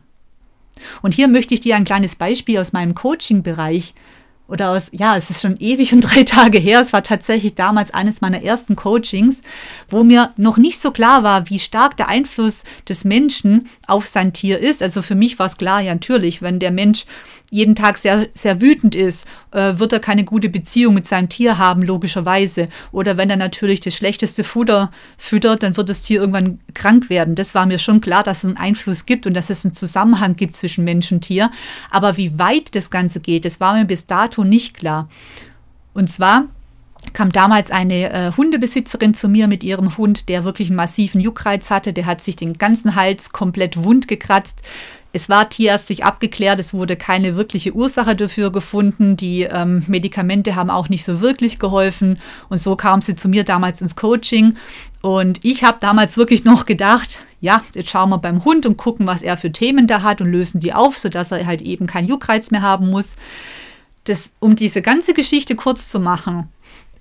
Und 1.02 1.12
hier 1.12 1.28
möchte 1.28 1.52
ich 1.52 1.60
dir 1.60 1.76
ein 1.76 1.84
kleines 1.84 2.16
Beispiel 2.16 2.58
aus 2.58 2.72
meinem 2.72 2.94
Coaching-Bereich 2.94 3.94
oder 4.48 4.70
aus, 4.70 4.88
ja, 4.92 5.16
es 5.16 5.30
ist 5.30 5.40
schon 5.40 5.56
ewig 5.58 5.92
und 5.92 6.00
drei 6.00 6.24
Tage 6.24 6.58
her. 6.58 6.80
Es 6.80 6.92
war 6.92 7.02
tatsächlich 7.02 7.54
damals 7.54 7.92
eines 7.92 8.20
meiner 8.20 8.42
ersten 8.42 8.76
Coachings, 8.76 9.42
wo 9.88 10.02
mir 10.02 10.32
noch 10.36 10.56
nicht 10.56 10.80
so 10.80 10.90
klar 10.90 11.22
war, 11.22 11.48
wie 11.48 11.58
stark 11.58 11.96
der 11.96 12.08
Einfluss 12.08 12.64
des 12.88 13.04
Menschen 13.04 13.68
auf 13.86 14.06
sein 14.06 14.32
Tier 14.32 14.58
ist. 14.58 14.82
Also 14.82 15.02
für 15.02 15.14
mich 15.14 15.38
war 15.38 15.46
es 15.46 15.56
klar, 15.56 15.80
ja, 15.80 15.92
natürlich, 15.92 16.42
wenn 16.42 16.58
der 16.58 16.70
Mensch 16.70 17.06
jeden 17.52 17.74
Tag 17.74 17.98
sehr, 17.98 18.28
sehr 18.32 18.62
wütend 18.62 18.94
ist, 18.94 19.26
äh, 19.50 19.74
wird 19.76 19.92
er 19.92 20.00
keine 20.00 20.24
gute 20.24 20.48
Beziehung 20.48 20.94
mit 20.94 21.06
seinem 21.06 21.28
Tier 21.28 21.58
haben, 21.58 21.82
logischerweise. 21.82 22.68
Oder 22.92 23.18
wenn 23.18 23.28
er 23.28 23.36
natürlich 23.36 23.80
das 23.80 23.94
schlechteste 23.94 24.42
Futter 24.42 24.90
füttert, 25.18 25.62
dann 25.62 25.76
wird 25.76 25.90
das 25.90 26.00
Tier 26.00 26.20
irgendwann 26.20 26.60
krank 26.72 27.10
werden. 27.10 27.34
Das 27.34 27.54
war 27.54 27.66
mir 27.66 27.78
schon 27.78 28.00
klar, 28.00 28.22
dass 28.22 28.38
es 28.38 28.46
einen 28.46 28.56
Einfluss 28.56 29.04
gibt 29.04 29.26
und 29.26 29.34
dass 29.34 29.50
es 29.50 29.66
einen 29.66 29.74
Zusammenhang 29.74 30.34
gibt 30.34 30.56
zwischen 30.56 30.84
Mensch 30.84 31.12
und 31.12 31.20
Tier. 31.20 31.50
Aber 31.90 32.16
wie 32.16 32.38
weit 32.38 32.74
das 32.74 32.90
Ganze 32.90 33.20
geht, 33.20 33.44
das 33.44 33.60
war 33.60 33.74
mir 33.74 33.84
bis 33.84 34.06
dato 34.06 34.44
nicht 34.44 34.72
klar. 34.72 35.10
Und 35.92 36.08
zwar 36.08 36.46
kam 37.12 37.32
damals 37.32 37.70
eine 37.70 38.10
äh, 38.10 38.32
Hundebesitzerin 38.34 39.12
zu 39.12 39.28
mir 39.28 39.46
mit 39.46 39.62
ihrem 39.62 39.98
Hund, 39.98 40.30
der 40.30 40.44
wirklich 40.44 40.68
einen 40.68 40.76
massiven 40.76 41.20
Juckreiz 41.20 41.68
hatte. 41.68 41.92
Der 41.92 42.06
hat 42.06 42.22
sich 42.22 42.36
den 42.36 42.54
ganzen 42.54 42.94
Hals 42.94 43.30
komplett 43.30 43.84
wund 43.84 44.08
gekratzt. 44.08 44.62
Es 45.14 45.28
war 45.28 45.50
tierärztlich 45.50 46.04
abgeklärt, 46.04 46.58
es 46.58 46.72
wurde 46.72 46.96
keine 46.96 47.36
wirkliche 47.36 47.74
Ursache 47.74 48.16
dafür 48.16 48.50
gefunden. 48.50 49.16
Die 49.16 49.42
ähm, 49.42 49.84
Medikamente 49.86 50.56
haben 50.56 50.70
auch 50.70 50.88
nicht 50.88 51.04
so 51.04 51.20
wirklich 51.20 51.58
geholfen. 51.58 52.18
Und 52.48 52.58
so 52.58 52.76
kam 52.76 53.02
sie 53.02 53.14
zu 53.14 53.28
mir 53.28 53.44
damals 53.44 53.82
ins 53.82 53.94
Coaching. 53.94 54.56
Und 55.02 55.44
ich 55.44 55.64
habe 55.64 55.78
damals 55.80 56.16
wirklich 56.16 56.44
noch 56.44 56.64
gedacht, 56.64 57.18
ja, 57.40 57.62
jetzt 57.74 57.90
schauen 57.90 58.08
wir 58.08 58.18
beim 58.18 58.44
Hund 58.44 58.64
und 58.64 58.78
gucken, 58.78 59.06
was 59.06 59.20
er 59.20 59.36
für 59.36 59.52
Themen 59.52 59.86
da 59.86 60.02
hat 60.02 60.20
und 60.20 60.30
lösen 60.30 60.60
die 60.60 60.72
auf, 60.72 60.96
sodass 60.96 61.30
er 61.30 61.46
halt 61.46 61.60
eben 61.60 61.86
keinen 61.86 62.08
Juckreiz 62.08 62.50
mehr 62.50 62.62
haben 62.62 62.88
muss. 62.88 63.16
Das, 64.04 64.30
um 64.40 64.56
diese 64.56 64.80
ganze 64.80 65.12
Geschichte 65.12 65.56
kurz 65.56 65.88
zu 65.88 66.00
machen, 66.00 66.48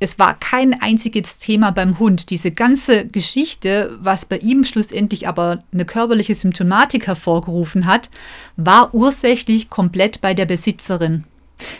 es 0.01 0.17
war 0.17 0.33
kein 0.33 0.81
einziges 0.81 1.37
Thema 1.37 1.71
beim 1.71 1.99
Hund. 1.99 2.31
Diese 2.31 2.49
ganze 2.49 3.05
Geschichte, 3.05 3.99
was 4.01 4.25
bei 4.25 4.39
ihm 4.39 4.63
schlussendlich 4.63 5.27
aber 5.27 5.63
eine 5.71 5.85
körperliche 5.85 6.33
Symptomatik 6.33 7.05
hervorgerufen 7.05 7.85
hat, 7.85 8.09
war 8.57 8.95
ursächlich 8.95 9.69
komplett 9.69 10.19
bei 10.19 10.33
der 10.33 10.47
Besitzerin. 10.47 11.25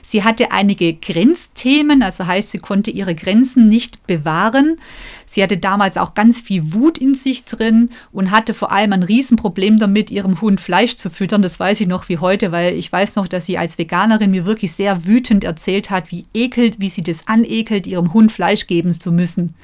Sie 0.02 0.24
hatte 0.24 0.52
einige 0.52 0.94
Grenzthemen, 0.94 2.04
also 2.04 2.26
heißt, 2.26 2.52
sie 2.52 2.58
konnte 2.58 2.92
ihre 2.92 3.16
Grenzen 3.16 3.68
nicht 3.68 4.06
bewahren. 4.08 4.78
Sie 5.26 5.42
hatte 5.42 5.58
damals 5.58 5.98
auch 5.98 6.14
ganz 6.14 6.42
viel 6.42 6.74
Wut 6.74 6.98
in 6.98 7.14
sich 7.14 7.46
drin 7.46 7.90
und 8.12 8.32
hatte 8.32 8.54
vor 8.54 8.72
allem 8.72 8.92
ein 8.94 9.04
Riesenproblem 9.04 9.78
damit, 9.78 10.12
ihrem 10.12 10.42
Hund 10.42 10.60
Fleisch 10.60 10.96
zu 10.96 11.10
füttern. 11.10 11.42
Das 11.42 11.60
weiß 11.60 11.80
ich 11.82 11.88
noch 11.88 12.10
wie 12.10 12.18
heute, 12.18 12.52
weil 12.52 12.76
ich 12.76 12.92
weiß 12.92 13.16
noch, 13.16 13.28
dass 13.28 13.46
sie 13.46 13.58
als 13.58 13.78
Veganerin 13.78 14.32
mir 14.32 14.46
wirklich 14.46 14.74
sehr 14.74 15.06
wütend 15.06 15.44
erzählt 15.44 15.90
hat, 15.90 16.12
wie 16.12 16.26
ekelt, 16.34 16.80
wie 16.80 16.90
sie 16.90 17.02
das 17.02 17.28
anekelt, 17.28 17.88
ihrem 17.88 18.14
Hund 18.14 18.32
Fleisch 18.32 18.68
geben 18.68 18.92
zu 18.94 19.12
müssen 19.12 19.56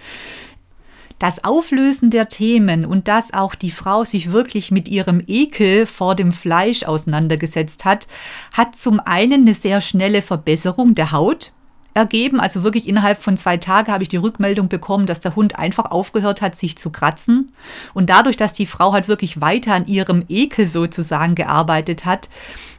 das 1.20 1.44
Auflösen 1.44 2.10
der 2.10 2.28
Themen 2.28 2.86
und 2.86 3.08
dass 3.08 3.34
auch 3.34 3.56
die 3.56 3.72
Frau 3.72 4.04
sich 4.04 4.32
wirklich 4.32 4.72
mit 4.72 4.88
ihrem 4.88 5.24
Ekel 5.26 5.86
vor 5.86 6.16
dem 6.16 6.32
Fleisch 6.32 6.84
auseinandergesetzt 6.84 7.86
hat, 7.86 8.08
hat 8.54 8.76
zum 8.76 9.00
einen 9.00 9.42
eine 9.42 9.54
sehr 9.54 9.82
schnelle 9.82 10.22
Verbesserung 10.22 10.94
der 10.96 11.12
Haut 11.12 11.54
ergeben. 11.98 12.40
Also 12.40 12.64
wirklich 12.64 12.88
innerhalb 12.88 13.18
von 13.22 13.36
zwei 13.36 13.58
Tagen 13.58 13.92
habe 13.92 14.04
ich 14.04 14.10
die 14.10 14.18
Rückmeldung 14.18 14.70
bekommen, 14.70 15.08
dass 15.08 15.20
der 15.20 15.36
Hund 15.36 15.58
einfach 15.58 15.86
aufgehört 15.86 16.42
hat, 16.42 16.56
sich 16.56 16.78
zu 16.78 16.92
kratzen. 16.92 17.52
Und 17.94 18.10
dadurch, 18.10 18.38
dass 18.38 18.54
die 18.54 18.68
Frau 18.68 18.94
halt 18.94 19.08
wirklich 19.08 19.42
weiter 19.42 19.74
an 19.74 19.88
ihrem 19.88 20.24
Ekel 20.30 20.68
sozusagen 20.68 21.36
gearbeitet 21.36 22.06
hat, 22.06 22.30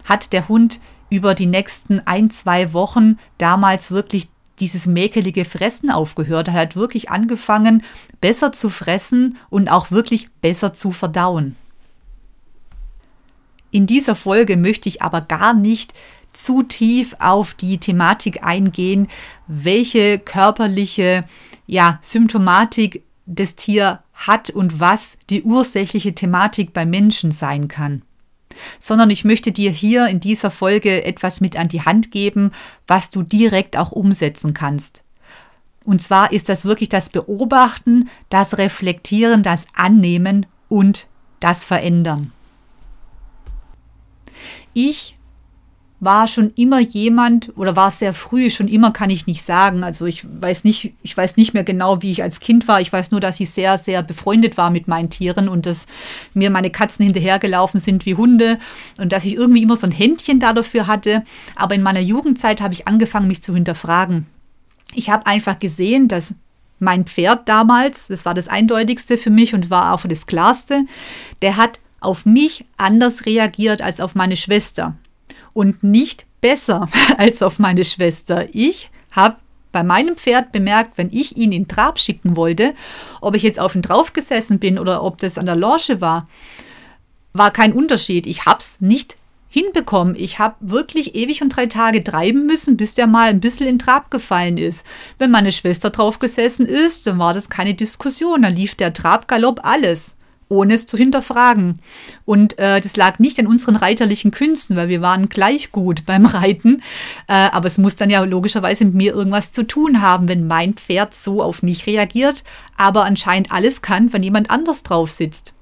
hat 0.04 0.32
der 0.32 0.48
Hund 0.48 0.80
über 1.10 1.34
die 1.34 1.46
nächsten 1.46 2.00
ein, 2.06 2.30
zwei 2.30 2.72
Wochen 2.72 3.18
damals 3.38 3.90
wirklich 3.90 4.28
dieses 4.60 4.86
mäkelige 4.86 5.44
Fressen 5.44 5.90
aufgehört. 5.90 6.48
Er 6.48 6.54
hat 6.54 6.76
wirklich 6.76 7.10
angefangen, 7.10 7.82
besser 8.20 8.52
zu 8.52 8.68
fressen 8.68 9.36
und 9.50 9.70
auch 9.70 9.90
wirklich 9.90 10.30
besser 10.40 10.74
zu 10.74 10.90
verdauen. 10.90 11.56
In 13.70 13.86
dieser 13.86 14.14
Folge 14.14 14.56
möchte 14.56 14.88
ich 14.88 15.02
aber 15.02 15.20
gar 15.20 15.54
nicht 15.54 15.92
zu 16.32 16.62
tief 16.62 17.14
auf 17.18 17.54
die 17.54 17.78
Thematik 17.78 18.44
eingehen, 18.44 19.08
welche 19.46 20.18
körperliche 20.18 21.24
ja, 21.66 21.98
Symptomatik 22.00 23.02
das 23.26 23.56
Tier 23.56 24.02
hat 24.14 24.50
und 24.50 24.80
was 24.80 25.18
die 25.28 25.42
ursächliche 25.42 26.14
Thematik 26.14 26.72
bei 26.72 26.86
Menschen 26.86 27.30
sein 27.30 27.68
kann 27.68 28.02
sondern 28.78 29.10
ich 29.10 29.24
möchte 29.24 29.52
dir 29.52 29.70
hier 29.70 30.06
in 30.06 30.20
dieser 30.20 30.50
Folge 30.50 31.04
etwas 31.04 31.40
mit 31.40 31.56
an 31.56 31.68
die 31.68 31.82
Hand 31.82 32.10
geben, 32.10 32.52
was 32.86 33.10
du 33.10 33.22
direkt 33.22 33.76
auch 33.76 33.92
umsetzen 33.92 34.54
kannst. 34.54 35.02
Und 35.84 36.02
zwar 36.02 36.32
ist 36.32 36.48
das 36.48 36.64
wirklich 36.64 36.88
das 36.88 37.10
Beobachten, 37.10 38.10
das 38.28 38.58
Reflektieren, 38.58 39.42
das 39.42 39.66
Annehmen 39.74 40.46
und 40.68 41.08
das 41.40 41.64
Verändern. 41.64 42.32
Ich 44.74 45.17
war 46.00 46.28
schon 46.28 46.52
immer 46.54 46.78
jemand 46.78 47.50
oder 47.56 47.74
war 47.74 47.90
sehr 47.90 48.14
früh, 48.14 48.50
schon 48.50 48.68
immer 48.68 48.92
kann 48.92 49.10
ich 49.10 49.26
nicht 49.26 49.42
sagen. 49.42 49.82
Also 49.82 50.06
ich 50.06 50.24
weiß 50.40 50.62
nicht, 50.62 50.94
ich 51.02 51.16
weiß 51.16 51.36
nicht 51.36 51.54
mehr 51.54 51.64
genau, 51.64 52.02
wie 52.02 52.12
ich 52.12 52.22
als 52.22 52.38
Kind 52.38 52.68
war. 52.68 52.80
Ich 52.80 52.92
weiß 52.92 53.10
nur, 53.10 53.20
dass 53.20 53.40
ich 53.40 53.50
sehr, 53.50 53.78
sehr 53.78 54.02
befreundet 54.02 54.56
war 54.56 54.70
mit 54.70 54.86
meinen 54.86 55.10
Tieren 55.10 55.48
und 55.48 55.66
dass 55.66 55.86
mir 56.34 56.50
meine 56.50 56.70
Katzen 56.70 57.04
hinterhergelaufen 57.04 57.80
sind 57.80 58.06
wie 58.06 58.14
Hunde 58.14 58.58
und 59.00 59.12
dass 59.12 59.24
ich 59.24 59.34
irgendwie 59.34 59.62
immer 59.62 59.76
so 59.76 59.86
ein 59.86 59.92
Händchen 59.92 60.38
da 60.38 60.52
dafür 60.52 60.86
hatte. 60.86 61.24
Aber 61.56 61.74
in 61.74 61.82
meiner 61.82 62.00
Jugendzeit 62.00 62.60
habe 62.60 62.74
ich 62.74 62.86
angefangen, 62.86 63.26
mich 63.26 63.42
zu 63.42 63.54
hinterfragen. 63.54 64.26
Ich 64.94 65.10
habe 65.10 65.26
einfach 65.26 65.58
gesehen, 65.58 66.06
dass 66.06 66.34
mein 66.78 67.06
Pferd 67.06 67.48
damals, 67.48 68.06
das 68.06 68.24
war 68.24 68.34
das 68.34 68.46
eindeutigste 68.46 69.18
für 69.18 69.30
mich 69.30 69.52
und 69.52 69.68
war 69.68 69.92
auch 69.92 70.04
das 70.06 70.26
klarste, 70.26 70.84
der 71.42 71.56
hat 71.56 71.80
auf 71.98 72.24
mich 72.24 72.64
anders 72.76 73.26
reagiert 73.26 73.82
als 73.82 74.00
auf 74.00 74.14
meine 74.14 74.36
Schwester 74.36 74.94
und 75.58 75.82
nicht 75.82 76.24
besser 76.40 76.88
als 77.18 77.42
auf 77.42 77.58
meine 77.58 77.82
Schwester. 77.82 78.46
Ich 78.52 78.92
habe 79.10 79.38
bei 79.72 79.82
meinem 79.82 80.14
Pferd 80.14 80.52
bemerkt, 80.52 80.96
wenn 80.96 81.10
ich 81.10 81.36
ihn 81.36 81.50
in 81.50 81.66
Trab 81.66 81.98
schicken 81.98 82.36
wollte, 82.36 82.74
ob 83.20 83.34
ich 83.34 83.42
jetzt 83.42 83.58
auf 83.58 83.74
ihn 83.74 83.82
draufgesessen 83.82 84.60
bin 84.60 84.78
oder 84.78 85.02
ob 85.02 85.18
das 85.18 85.36
an 85.36 85.46
der 85.46 85.56
Lorsche 85.56 86.00
war, 86.00 86.28
war 87.32 87.50
kein 87.50 87.72
Unterschied. 87.72 88.28
Ich 88.28 88.46
habe 88.46 88.60
es 88.60 88.80
nicht 88.80 89.16
hinbekommen. 89.48 90.14
Ich 90.14 90.38
habe 90.38 90.54
wirklich 90.60 91.16
ewig 91.16 91.42
und 91.42 91.48
drei 91.48 91.66
Tage 91.66 92.04
treiben 92.04 92.46
müssen, 92.46 92.76
bis 92.76 92.94
der 92.94 93.08
mal 93.08 93.28
ein 93.28 93.40
bisschen 93.40 93.66
in 93.66 93.80
Trab 93.80 94.12
gefallen 94.12 94.58
ist. 94.58 94.86
Wenn 95.18 95.32
meine 95.32 95.50
Schwester 95.50 95.90
draufgesessen 95.90 96.66
ist, 96.66 97.08
dann 97.08 97.18
war 97.18 97.34
das 97.34 97.50
keine 97.50 97.74
Diskussion. 97.74 98.42
Da 98.42 98.48
lief 98.48 98.76
der 98.76 98.92
Trabgalopp 98.92 99.64
alles 99.64 100.14
ohne 100.48 100.74
es 100.74 100.86
zu 100.86 100.96
hinterfragen. 100.96 101.80
Und 102.24 102.58
äh, 102.58 102.80
das 102.80 102.96
lag 102.96 103.18
nicht 103.18 103.38
an 103.38 103.46
unseren 103.46 103.76
reiterlichen 103.76 104.30
Künsten, 104.30 104.76
weil 104.76 104.88
wir 104.88 105.00
waren 105.00 105.28
gleich 105.28 105.72
gut 105.72 106.06
beim 106.06 106.26
Reiten. 106.26 106.82
Äh, 107.26 107.50
aber 107.52 107.66
es 107.66 107.78
muss 107.78 107.96
dann 107.96 108.10
ja 108.10 108.22
logischerweise 108.24 108.84
mit 108.86 108.94
mir 108.94 109.14
irgendwas 109.14 109.52
zu 109.52 109.66
tun 109.66 110.00
haben, 110.00 110.28
wenn 110.28 110.46
mein 110.46 110.74
Pferd 110.74 111.14
so 111.14 111.42
auf 111.42 111.62
mich 111.62 111.86
reagiert, 111.86 112.44
aber 112.76 113.04
anscheinend 113.04 113.52
alles 113.52 113.82
kann, 113.82 114.12
wenn 114.12 114.22
jemand 114.22 114.50
anders 114.50 114.82
drauf 114.82 115.10
sitzt. 115.10 115.54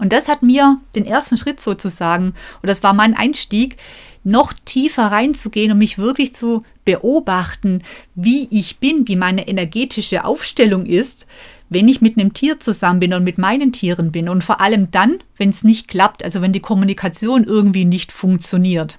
Und 0.00 0.12
das 0.12 0.28
hat 0.28 0.42
mir 0.42 0.80
den 0.96 1.06
ersten 1.06 1.36
Schritt 1.36 1.60
sozusagen, 1.60 2.34
und 2.62 2.68
das 2.68 2.82
war 2.82 2.94
mein 2.94 3.16
Einstieg, 3.16 3.76
noch 4.24 4.54
tiefer 4.64 5.06
reinzugehen 5.06 5.70
und 5.70 5.78
mich 5.78 5.98
wirklich 5.98 6.34
zu 6.34 6.64
beobachten, 6.84 7.82
wie 8.14 8.48
ich 8.50 8.78
bin, 8.78 9.06
wie 9.06 9.16
meine 9.16 9.46
energetische 9.46 10.24
Aufstellung 10.24 10.86
ist, 10.86 11.26
wenn 11.74 11.88
ich 11.88 12.00
mit 12.00 12.16
einem 12.16 12.32
Tier 12.32 12.58
zusammen 12.58 13.00
bin 13.00 13.12
und 13.12 13.24
mit 13.24 13.36
meinen 13.36 13.72
Tieren 13.72 14.12
bin 14.12 14.28
und 14.28 14.42
vor 14.42 14.60
allem 14.60 14.90
dann, 14.90 15.18
wenn 15.36 15.50
es 15.50 15.64
nicht 15.64 15.88
klappt, 15.88 16.24
also 16.24 16.40
wenn 16.40 16.52
die 16.52 16.60
Kommunikation 16.60 17.44
irgendwie 17.44 17.84
nicht 17.84 18.12
funktioniert. 18.12 18.98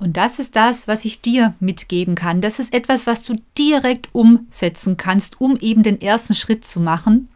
Und 0.00 0.16
das 0.16 0.38
ist 0.38 0.56
das, 0.56 0.86
was 0.86 1.04
ich 1.04 1.20
dir 1.20 1.54
mitgeben 1.60 2.14
kann. 2.14 2.40
Das 2.40 2.58
ist 2.58 2.72
etwas, 2.72 3.06
was 3.06 3.22
du 3.22 3.34
direkt 3.56 4.08
umsetzen 4.12 4.96
kannst, 4.96 5.40
um 5.40 5.56
eben 5.60 5.82
den 5.82 6.00
ersten 6.00 6.34
Schritt 6.34 6.64
zu 6.64 6.80
machen, 6.80 7.28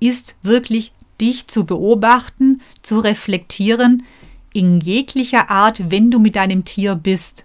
ist 0.00 0.36
wirklich 0.42 0.92
dich 1.20 1.46
zu 1.46 1.64
beobachten, 1.64 2.60
zu 2.82 2.98
reflektieren, 2.98 4.04
in 4.52 4.80
jeglicher 4.80 5.50
Art, 5.50 5.90
wenn 5.90 6.10
du 6.10 6.18
mit 6.18 6.34
deinem 6.36 6.64
Tier 6.64 6.94
bist. 6.94 7.44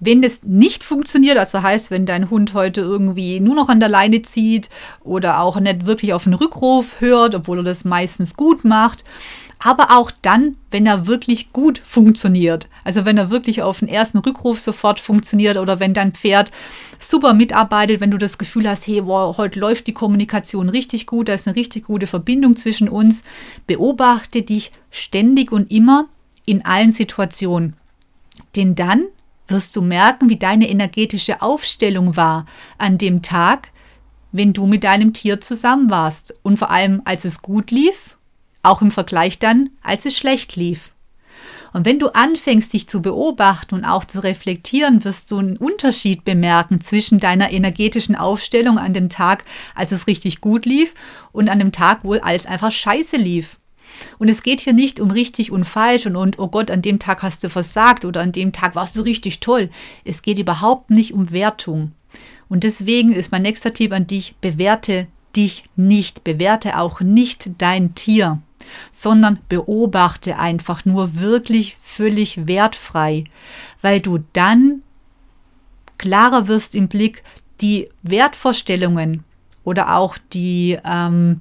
Wenn 0.00 0.22
es 0.22 0.42
nicht 0.42 0.82
funktioniert, 0.82 1.36
also 1.36 1.62
heißt, 1.62 1.90
wenn 1.90 2.06
dein 2.06 2.30
Hund 2.30 2.54
heute 2.54 2.80
irgendwie 2.80 3.38
nur 3.38 3.54
noch 3.54 3.68
an 3.68 3.80
der 3.80 3.90
Leine 3.90 4.22
zieht 4.22 4.70
oder 5.04 5.40
auch 5.40 5.60
nicht 5.60 5.86
wirklich 5.86 6.14
auf 6.14 6.24
den 6.24 6.34
Rückruf 6.34 7.00
hört, 7.00 7.34
obwohl 7.34 7.58
er 7.58 7.64
das 7.64 7.84
meistens 7.84 8.34
gut 8.34 8.64
macht, 8.64 9.04
aber 9.62 9.90
auch 9.90 10.10
dann, 10.22 10.56
wenn 10.70 10.86
er 10.86 11.06
wirklich 11.06 11.52
gut 11.52 11.82
funktioniert. 11.84 12.68
Also 12.82 13.04
wenn 13.04 13.18
er 13.18 13.28
wirklich 13.28 13.62
auf 13.62 13.80
den 13.80 13.88
ersten 13.88 14.18
Rückruf 14.18 14.58
sofort 14.58 15.00
funktioniert 15.00 15.58
oder 15.58 15.80
wenn 15.80 15.92
dein 15.92 16.12
Pferd 16.12 16.50
super 16.98 17.34
mitarbeitet, 17.34 18.00
wenn 18.00 18.10
du 18.10 18.16
das 18.16 18.38
Gefühl 18.38 18.68
hast, 18.68 18.86
hey, 18.86 19.04
wow, 19.04 19.36
heute 19.36 19.60
läuft 19.60 19.86
die 19.86 19.92
Kommunikation 19.92 20.70
richtig 20.70 21.06
gut, 21.06 21.28
da 21.28 21.34
ist 21.34 21.46
eine 21.46 21.56
richtig 21.56 21.84
gute 21.84 22.06
Verbindung 22.06 22.56
zwischen 22.56 22.88
uns, 22.88 23.22
beobachte 23.66 24.40
dich 24.40 24.72
ständig 24.90 25.52
und 25.52 25.70
immer 25.70 26.08
in 26.46 26.64
allen 26.64 26.92
Situationen. 26.92 27.76
Denn 28.56 28.74
dann 28.74 29.04
wirst 29.50 29.76
du 29.76 29.82
merken, 29.82 30.28
wie 30.28 30.36
deine 30.36 30.68
energetische 30.68 31.42
Aufstellung 31.42 32.16
war 32.16 32.46
an 32.78 32.98
dem 32.98 33.22
Tag, 33.22 33.68
wenn 34.32 34.52
du 34.52 34.66
mit 34.66 34.84
deinem 34.84 35.12
Tier 35.12 35.40
zusammen 35.40 35.90
warst. 35.90 36.34
Und 36.42 36.58
vor 36.58 36.70
allem, 36.70 37.02
als 37.04 37.24
es 37.24 37.42
gut 37.42 37.70
lief, 37.70 38.16
auch 38.62 38.82
im 38.82 38.90
Vergleich 38.90 39.38
dann, 39.38 39.70
als 39.82 40.06
es 40.06 40.16
schlecht 40.16 40.56
lief. 40.56 40.92
Und 41.72 41.86
wenn 41.86 41.98
du 41.98 42.08
anfängst, 42.08 42.72
dich 42.72 42.88
zu 42.88 43.00
beobachten 43.00 43.76
und 43.76 43.84
auch 43.84 44.04
zu 44.04 44.22
reflektieren, 44.22 45.04
wirst 45.04 45.30
du 45.30 45.38
einen 45.38 45.56
Unterschied 45.56 46.24
bemerken 46.24 46.80
zwischen 46.80 47.20
deiner 47.20 47.52
energetischen 47.52 48.16
Aufstellung 48.16 48.78
an 48.78 48.92
dem 48.92 49.08
Tag, 49.08 49.44
als 49.74 49.92
es 49.92 50.06
richtig 50.06 50.40
gut 50.40 50.66
lief, 50.66 50.94
und 51.32 51.48
an 51.48 51.60
dem 51.60 51.72
Tag, 51.72 52.00
wo 52.02 52.14
alles 52.14 52.46
einfach 52.46 52.72
scheiße 52.72 53.16
lief. 53.16 53.59
Und 54.18 54.28
es 54.28 54.42
geht 54.42 54.60
hier 54.60 54.72
nicht 54.72 55.00
um 55.00 55.10
richtig 55.10 55.50
und 55.50 55.64
falsch 55.64 56.06
und, 56.06 56.16
und, 56.16 56.38
oh 56.38 56.48
Gott, 56.48 56.70
an 56.70 56.82
dem 56.82 56.98
Tag 56.98 57.22
hast 57.22 57.42
du 57.44 57.48
versagt 57.48 58.04
oder 58.04 58.20
an 58.20 58.32
dem 58.32 58.52
Tag 58.52 58.74
warst 58.74 58.96
du 58.96 59.02
richtig 59.02 59.40
toll. 59.40 59.70
Es 60.04 60.22
geht 60.22 60.38
überhaupt 60.38 60.90
nicht 60.90 61.12
um 61.12 61.30
Wertung. 61.30 61.92
Und 62.48 62.64
deswegen 62.64 63.12
ist 63.12 63.32
mein 63.32 63.42
nächster 63.42 63.72
Tipp 63.72 63.92
an 63.92 64.06
dich, 64.06 64.34
bewerte 64.40 65.06
dich 65.36 65.64
nicht, 65.76 66.24
bewerte 66.24 66.78
auch 66.78 67.00
nicht 67.00 67.50
dein 67.58 67.94
Tier, 67.94 68.40
sondern 68.90 69.38
beobachte 69.48 70.38
einfach 70.38 70.84
nur 70.84 71.20
wirklich 71.20 71.76
völlig 71.82 72.46
wertfrei, 72.46 73.24
weil 73.82 74.00
du 74.00 74.18
dann 74.32 74.82
klarer 75.98 76.48
wirst 76.48 76.74
im 76.74 76.88
Blick, 76.88 77.22
die 77.60 77.88
Wertvorstellungen 78.02 79.24
oder 79.64 79.96
auch 79.96 80.16
die 80.32 80.78
ähm, 80.84 81.40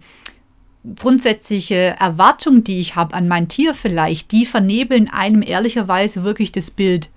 grundsätzliche 0.95 1.95
Erwartung, 1.99 2.63
die 2.63 2.79
ich 2.79 2.95
habe 2.95 3.13
an 3.13 3.27
mein 3.27 3.47
Tier 3.47 3.73
vielleicht, 3.73 4.31
die 4.31 4.45
vernebeln 4.45 5.09
einem 5.09 5.41
ehrlicherweise 5.41 6.23
wirklich 6.23 6.51
das 6.51 6.71
Bild. 6.71 7.09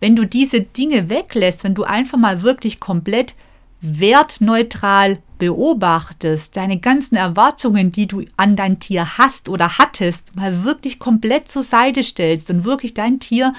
Wenn 0.00 0.16
du 0.16 0.26
diese 0.26 0.60
Dinge 0.60 1.08
weglässt, 1.08 1.64
wenn 1.64 1.74
du 1.74 1.84
einfach 1.84 2.18
mal 2.18 2.42
wirklich 2.42 2.80
komplett 2.80 3.34
wertneutral 3.80 5.18
beobachtest, 5.38 6.56
deine 6.56 6.78
ganzen 6.78 7.16
Erwartungen, 7.16 7.92
die 7.92 8.06
du 8.06 8.24
an 8.36 8.56
dein 8.56 8.80
Tier 8.80 9.18
hast 9.18 9.48
oder 9.48 9.78
hattest, 9.78 10.34
mal 10.34 10.64
wirklich 10.64 10.98
komplett 10.98 11.50
zur 11.50 11.62
Seite 11.62 12.02
stellst 12.02 12.50
und 12.50 12.64
wirklich 12.64 12.94
dein 12.94 13.20
Tier 13.20 13.52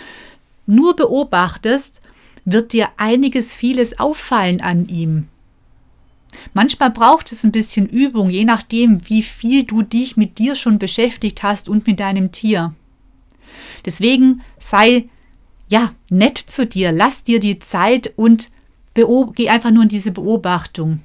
nur 0.65 0.95
beobachtest, 0.95 2.01
wird 2.45 2.73
dir 2.73 2.89
einiges, 2.97 3.53
vieles 3.53 3.99
auffallen 3.99 4.61
an 4.61 4.87
ihm. 4.87 5.27
Manchmal 6.53 6.91
braucht 6.91 7.31
es 7.31 7.43
ein 7.43 7.51
bisschen 7.51 7.87
Übung, 7.87 8.29
je 8.29 8.45
nachdem, 8.45 9.07
wie 9.09 9.21
viel 9.21 9.63
du 9.63 9.81
dich 9.81 10.17
mit 10.17 10.37
dir 10.37 10.55
schon 10.55 10.79
beschäftigt 10.79 11.43
hast 11.43 11.69
und 11.69 11.87
mit 11.87 11.99
deinem 11.99 12.31
Tier. 12.31 12.73
Deswegen 13.85 14.41
sei 14.59 15.09
ja 15.69 15.91
nett 16.09 16.37
zu 16.37 16.65
dir, 16.65 16.91
lass 16.91 17.23
dir 17.23 17.39
die 17.39 17.59
Zeit 17.59 18.13
und 18.15 18.49
geh 18.93 19.49
einfach 19.49 19.71
nur 19.71 19.83
in 19.83 19.89
diese 19.89 20.11
Beobachtung. 20.11 21.01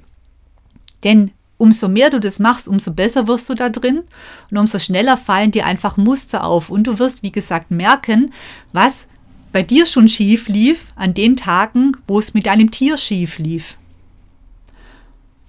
Denn 1.03 1.31
umso 1.57 1.87
mehr 1.87 2.09
du 2.09 2.19
das 2.19 2.39
machst, 2.39 2.67
umso 2.67 2.91
besser 2.91 3.27
wirst 3.27 3.49
du 3.49 3.53
da 3.53 3.69
drin 3.69 4.03
und 4.49 4.57
umso 4.57 4.79
schneller 4.79 5.17
fallen 5.17 5.51
dir 5.51 5.65
einfach 5.65 5.97
Muster 5.97 6.43
auf 6.43 6.69
und 6.69 6.87
du 6.87 6.99
wirst, 6.99 7.23
wie 7.23 7.31
gesagt, 7.31 7.71
merken, 7.71 8.33
was 8.71 9.07
bei 9.51 9.61
dir 9.61 9.85
schon 9.85 10.09
schief 10.09 10.47
lief 10.47 10.87
an 10.95 11.13
den 11.13 11.37
Tagen, 11.37 11.95
wo 12.07 12.17
es 12.17 12.33
mit 12.33 12.47
deinem 12.47 12.71
Tier 12.71 12.97
schief 12.97 13.37
lief. 13.37 13.77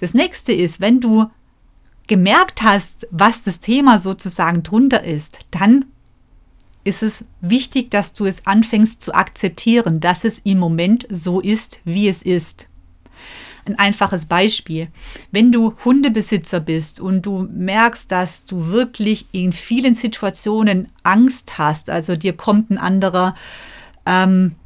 Das 0.00 0.14
nächste 0.14 0.52
ist, 0.52 0.80
wenn 0.80 1.00
du 1.00 1.30
gemerkt 2.06 2.62
hast, 2.62 3.06
was 3.10 3.42
das 3.42 3.60
Thema 3.60 3.98
sozusagen 3.98 4.62
drunter 4.62 5.04
ist, 5.04 5.40
dann 5.50 5.86
ist 6.84 7.02
es 7.02 7.24
wichtig, 7.40 7.90
dass 7.90 8.12
du 8.12 8.26
es 8.26 8.46
anfängst 8.46 9.02
zu 9.02 9.14
akzeptieren, 9.14 10.00
dass 10.00 10.24
es 10.24 10.40
im 10.40 10.58
Moment 10.58 11.06
so 11.08 11.40
ist, 11.40 11.80
wie 11.84 12.08
es 12.08 12.22
ist. 12.22 12.68
Ein 13.66 13.78
einfaches 13.78 14.26
Beispiel. 14.26 14.88
Wenn 15.32 15.50
du 15.50 15.72
Hundebesitzer 15.86 16.60
bist 16.60 17.00
und 17.00 17.22
du 17.22 17.48
merkst, 17.50 18.12
dass 18.12 18.44
du 18.44 18.68
wirklich 18.68 19.26
in 19.32 19.52
vielen 19.52 19.94
Situationen 19.94 20.88
Angst 21.02 21.56
hast, 21.56 21.88
also 21.88 22.14
dir 22.14 22.34
kommt 22.36 22.70
ein 22.70 22.76
anderer 22.76 23.34
ähm, 24.04 24.56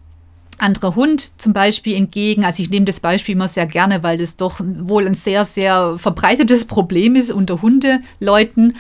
anderer 0.59 0.95
Hund 0.95 1.31
zum 1.37 1.53
Beispiel 1.53 1.97
entgegen. 1.97 2.45
Also 2.45 2.63
ich 2.63 2.71
nehme 2.71 2.87
das 2.87 3.01
Beispiel 3.01 3.35
immer 3.35 3.49
sehr 3.49 3.67
gerne, 3.67 4.03
weil 4.03 4.19
das 4.19 4.37
doch 4.37 4.61
wohl 4.61 5.07
ein 5.07 5.15
sehr, 5.15 5.45
sehr 5.45 5.99
verbreitetes 5.99 6.65
Problem 6.67 7.17
ist 7.17 7.31
unter 7.31 7.63
Hundeleuten, 7.63 8.77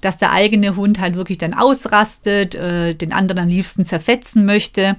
dass 0.00 0.18
der 0.18 0.32
eigene 0.32 0.76
Hund 0.76 1.00
halt 1.00 1.16
wirklich 1.16 1.38
dann 1.38 1.54
ausrastet, 1.54 2.54
äh, 2.54 2.94
den 2.94 3.12
anderen 3.12 3.44
am 3.44 3.48
liebsten 3.48 3.84
zerfetzen 3.84 4.44
möchte. 4.44 4.96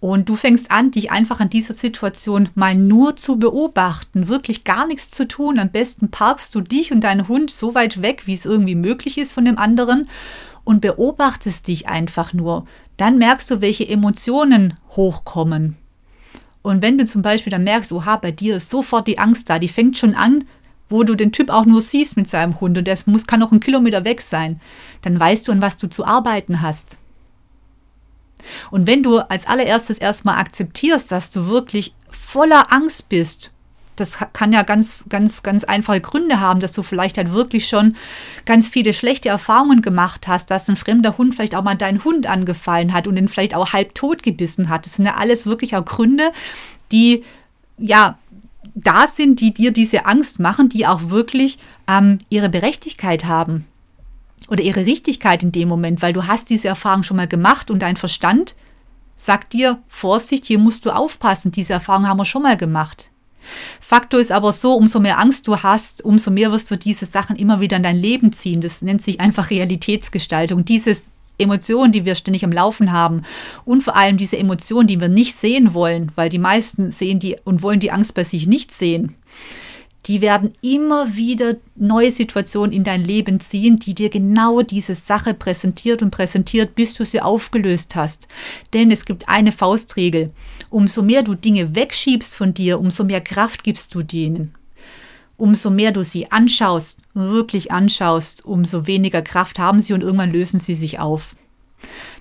Und 0.00 0.28
du 0.28 0.34
fängst 0.34 0.72
an, 0.72 0.90
dich 0.90 1.12
einfach 1.12 1.38
an 1.38 1.48
dieser 1.48 1.74
Situation 1.74 2.48
mal 2.56 2.74
nur 2.74 3.14
zu 3.14 3.38
beobachten, 3.38 4.26
wirklich 4.26 4.64
gar 4.64 4.88
nichts 4.88 5.10
zu 5.10 5.28
tun. 5.28 5.60
Am 5.60 5.70
besten 5.70 6.10
parkst 6.10 6.52
du 6.56 6.60
dich 6.60 6.90
und 6.90 7.02
deinen 7.02 7.28
Hund 7.28 7.52
so 7.52 7.76
weit 7.76 8.02
weg, 8.02 8.26
wie 8.26 8.34
es 8.34 8.44
irgendwie 8.44 8.74
möglich 8.74 9.16
ist 9.16 9.32
von 9.32 9.44
dem 9.44 9.58
anderen 9.58 10.08
und 10.64 10.80
beobachtest 10.80 11.68
dich 11.68 11.88
einfach 11.88 12.32
nur. 12.32 12.66
Dann 13.02 13.18
merkst 13.18 13.50
du, 13.50 13.60
welche 13.60 13.88
Emotionen 13.88 14.74
hochkommen. 14.90 15.76
Und 16.62 16.82
wenn 16.82 16.98
du 16.98 17.04
zum 17.04 17.20
Beispiel 17.20 17.50
dann 17.50 17.64
merkst, 17.64 17.90
oha, 17.90 18.14
bei 18.14 18.30
dir 18.30 18.58
ist 18.58 18.70
sofort 18.70 19.08
die 19.08 19.18
Angst 19.18 19.50
da, 19.50 19.58
die 19.58 19.66
fängt 19.66 19.98
schon 19.98 20.14
an, 20.14 20.44
wo 20.88 21.02
du 21.02 21.16
den 21.16 21.32
Typ 21.32 21.50
auch 21.50 21.66
nur 21.66 21.82
siehst 21.82 22.16
mit 22.16 22.28
seinem 22.28 22.60
Hund 22.60 22.78
und 22.78 22.84
der 22.84 22.96
muss, 23.06 23.26
kann 23.26 23.40
noch 23.40 23.50
einen 23.50 23.58
Kilometer 23.58 24.04
weg 24.04 24.22
sein, 24.22 24.60
dann 25.00 25.18
weißt 25.18 25.48
du, 25.48 25.50
an 25.50 25.60
was 25.60 25.76
du 25.78 25.88
zu 25.88 26.04
arbeiten 26.04 26.62
hast. 26.62 26.96
Und 28.70 28.86
wenn 28.86 29.02
du 29.02 29.18
als 29.18 29.48
allererstes 29.48 29.98
erstmal 29.98 30.38
akzeptierst, 30.38 31.10
dass 31.10 31.30
du 31.30 31.48
wirklich 31.48 31.96
voller 32.08 32.72
Angst 32.72 33.08
bist, 33.08 33.50
das 33.96 34.16
kann 34.32 34.52
ja 34.52 34.62
ganz, 34.62 35.04
ganz, 35.08 35.42
ganz 35.42 35.64
einfache 35.64 36.00
Gründe 36.00 36.40
haben, 36.40 36.60
dass 36.60 36.72
du 36.72 36.82
vielleicht 36.82 37.18
halt 37.18 37.32
wirklich 37.32 37.68
schon 37.68 37.96
ganz 38.46 38.68
viele 38.68 38.92
schlechte 38.92 39.28
Erfahrungen 39.28 39.82
gemacht 39.82 40.28
hast, 40.28 40.50
dass 40.50 40.68
ein 40.68 40.76
fremder 40.76 41.18
Hund 41.18 41.34
vielleicht 41.34 41.54
auch 41.54 41.62
mal 41.62 41.76
deinen 41.76 42.02
Hund 42.04 42.26
angefallen 42.26 42.92
hat 42.92 43.06
und 43.06 43.16
ihn 43.16 43.28
vielleicht 43.28 43.54
auch 43.54 43.72
halb 43.72 43.94
tot 43.94 44.22
gebissen 44.22 44.68
hat. 44.68 44.86
Das 44.86 44.94
sind 44.96 45.06
ja 45.06 45.16
alles 45.16 45.46
wirklich 45.46 45.76
auch 45.76 45.84
Gründe, 45.84 46.32
die 46.90 47.22
ja 47.78 48.18
da 48.74 49.06
sind, 49.06 49.40
die 49.40 49.52
dir 49.52 49.72
diese 49.72 50.06
Angst 50.06 50.40
machen, 50.40 50.68
die 50.68 50.86
auch 50.86 51.10
wirklich 51.10 51.58
ähm, 51.88 52.18
ihre 52.30 52.48
Berechtigkeit 52.48 53.24
haben 53.24 53.66
oder 54.48 54.62
ihre 54.62 54.86
Richtigkeit 54.86 55.42
in 55.42 55.52
dem 55.52 55.68
Moment, 55.68 56.02
weil 56.02 56.12
du 56.12 56.26
hast 56.26 56.48
diese 56.50 56.68
Erfahrung 56.68 57.02
schon 57.02 57.16
mal 57.16 57.28
gemacht 57.28 57.70
und 57.70 57.80
dein 57.80 57.96
Verstand 57.96 58.54
sagt 59.16 59.52
dir, 59.52 59.82
Vorsicht, 59.88 60.46
hier 60.46 60.58
musst 60.58 60.84
du 60.84 60.90
aufpassen, 60.90 61.52
diese 61.52 61.74
Erfahrung 61.74 62.08
haben 62.08 62.18
wir 62.18 62.24
schon 62.24 62.42
mal 62.42 62.56
gemacht. 62.56 63.11
Faktor 63.80 64.20
ist 64.20 64.32
aber 64.32 64.52
so, 64.52 64.74
umso 64.74 65.00
mehr 65.00 65.18
Angst 65.18 65.46
du 65.46 65.58
hast, 65.58 66.04
umso 66.04 66.30
mehr 66.30 66.52
wirst 66.52 66.70
du 66.70 66.76
diese 66.76 67.06
Sachen 67.06 67.36
immer 67.36 67.60
wieder 67.60 67.76
in 67.76 67.82
dein 67.82 67.96
Leben 67.96 68.32
ziehen. 68.32 68.60
Das 68.60 68.82
nennt 68.82 69.02
sich 69.02 69.20
einfach 69.20 69.50
Realitätsgestaltung. 69.50 70.64
Dieses 70.64 71.06
Emotionen, 71.38 71.92
die 71.92 72.04
wir 72.04 72.14
ständig 72.14 72.44
am 72.44 72.52
Laufen 72.52 72.92
haben 72.92 73.22
und 73.64 73.82
vor 73.82 73.96
allem 73.96 74.16
diese 74.16 74.38
Emotionen, 74.38 74.86
die 74.86 75.00
wir 75.00 75.08
nicht 75.08 75.36
sehen 75.36 75.74
wollen, 75.74 76.12
weil 76.14 76.28
die 76.28 76.38
meisten 76.38 76.90
sehen 76.90 77.18
die 77.18 77.36
und 77.44 77.62
wollen 77.62 77.80
die 77.80 77.90
Angst 77.90 78.14
bei 78.14 78.24
sich 78.24 78.46
nicht 78.46 78.72
sehen 78.72 79.16
die 80.06 80.20
werden 80.20 80.52
immer 80.62 81.14
wieder 81.14 81.56
neue 81.76 82.10
Situationen 82.10 82.72
in 82.72 82.82
dein 82.82 83.04
Leben 83.04 83.38
ziehen, 83.38 83.78
die 83.78 83.94
dir 83.94 84.10
genau 84.10 84.62
diese 84.62 84.94
Sache 84.94 85.32
präsentiert 85.32 86.02
und 86.02 86.10
präsentiert, 86.10 86.74
bis 86.74 86.94
du 86.94 87.04
sie 87.04 87.20
aufgelöst 87.20 87.94
hast. 87.94 88.26
Denn 88.72 88.90
es 88.90 89.04
gibt 89.04 89.28
eine 89.28 89.52
Faustregel. 89.52 90.30
Umso 90.70 91.02
mehr 91.02 91.22
du 91.22 91.34
Dinge 91.34 91.74
wegschiebst 91.74 92.36
von 92.36 92.52
dir, 92.52 92.80
umso 92.80 93.04
mehr 93.04 93.20
Kraft 93.20 93.62
gibst 93.62 93.94
du 93.94 94.02
denen. 94.02 94.54
Umso 95.36 95.70
mehr 95.70 95.92
du 95.92 96.04
sie 96.04 96.30
anschaust, 96.30 97.02
wirklich 97.14 97.72
anschaust, 97.72 98.44
umso 98.44 98.86
weniger 98.86 99.22
Kraft 99.22 99.58
haben 99.58 99.80
sie 99.80 99.92
und 99.92 100.02
irgendwann 100.02 100.32
lösen 100.32 100.58
sie 100.58 100.74
sich 100.74 100.98
auf. 100.98 101.36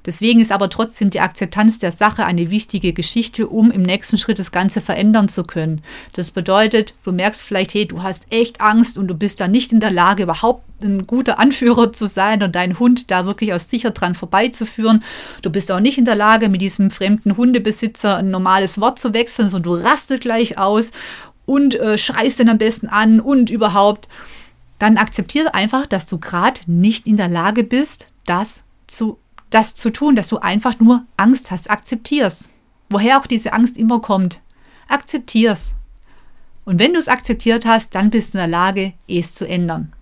Deswegen 0.06 0.40
ist 0.40 0.52
aber 0.52 0.70
trotzdem 0.70 1.10
die 1.10 1.20
Akzeptanz 1.20 1.80
der 1.80 1.92
Sache 1.92 2.26
eine 2.26 2.50
wichtige 2.50 2.94
Geschichte, 2.94 3.48
um 3.48 3.70
im 3.72 3.84
nächsten 3.84 4.18
Schritt 4.18 4.40
das 4.40 4.52
Ganze 4.52 4.82
verändern 4.82 5.28
zu 5.28 5.44
können. 5.44 5.82
Das 6.14 6.32
bedeutet, 6.32 6.96
du 7.04 7.12
merkst 7.12 7.44
vielleicht, 7.44 7.74
hey, 7.74 7.88
du 7.88 8.02
hast 8.02 8.26
echt 8.32 8.62
Angst 8.62 8.98
und 8.98 9.08
du 9.08 9.14
bist 9.14 9.40
da 9.40 9.48
nicht 9.48 9.72
in 9.72 9.80
der 9.80 9.92
Lage, 9.92 10.24
überhaupt 10.24 10.64
ein 10.84 11.06
guter 11.06 11.38
Anführer 11.38 11.94
zu 11.94 12.08
sein 12.08 12.42
und 12.42 12.56
deinen 12.56 12.80
Hund 12.80 13.12
da 13.12 13.26
wirklich 13.26 13.54
aus 13.54 13.70
sicher 13.70 13.92
dran 13.92 14.16
vorbeizuführen. 14.16 15.04
Du 15.44 15.52
bist 15.52 15.72
auch 15.72 15.80
nicht 15.80 15.98
in 16.00 16.06
der 16.06 16.16
Lage, 16.16 16.50
mit 16.50 16.62
diesem 16.62 16.90
fremden 16.90 17.38
Hundebesitzer 17.38 18.18
ein 18.18 18.32
normales 18.32 18.82
Wort 18.82 18.98
zu 18.98 19.14
wechseln, 19.14 19.50
sondern 19.50 19.76
du 19.76 19.84
rastest 19.84 20.22
gleich 20.22 20.58
aus 20.58 20.92
und 21.46 21.76
äh, 21.76 21.98
schreist 21.98 22.40
den 22.40 22.50
am 22.50 22.58
besten 22.58 22.88
an 22.88 23.20
und 23.20 23.50
überhaupt. 23.50 24.08
Dann 24.80 24.98
akzeptiere 24.98 25.54
einfach, 25.54 25.86
dass 25.86 26.08
du 26.08 26.18
gerade 26.18 26.60
nicht 26.66 27.06
in 27.06 27.18
der 27.18 27.28
Lage 27.28 27.64
bist, 27.64 28.08
das 28.26 28.64
zu 28.88 29.20
das 29.52 29.76
zu 29.76 29.92
tun, 29.92 30.16
dass 30.16 30.30
du 30.30 30.40
einfach 30.40 30.80
nur 30.80 31.06
Angst 31.18 31.52
hast. 31.52 31.70
Akzeptier's. 31.70 32.50
Woher 32.90 33.20
auch 33.20 33.28
diese 33.28 33.54
Angst 33.54 33.78
immer 33.78 34.00
kommt. 34.02 34.42
Akzeptier's. 34.88 35.76
Und 36.66 36.80
wenn 36.80 36.94
du 36.94 37.00
es 37.00 37.08
akzeptiert 37.08 37.66
hast, 37.66 37.94
dann 37.96 38.10
bist 38.10 38.34
du 38.34 38.38
in 38.38 38.42
der 38.42 38.48
Lage, 38.48 38.94
es 39.08 39.34
zu 39.34 39.48
ändern. 39.48 39.94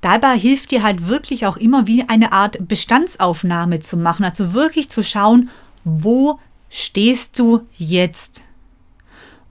Dabei 0.00 0.38
hilft 0.38 0.70
dir 0.70 0.82
halt 0.82 1.08
wirklich 1.08 1.46
auch 1.46 1.56
immer 1.56 1.86
wie 1.86 2.06
eine 2.08 2.32
Art 2.32 2.68
Bestandsaufnahme 2.68 3.80
zu 3.80 3.96
machen, 3.96 4.24
also 4.24 4.52
wirklich 4.52 4.90
zu 4.90 5.02
schauen, 5.02 5.48
wo 5.84 6.38
stehst 6.68 7.38
du 7.38 7.66
jetzt? 7.78 8.42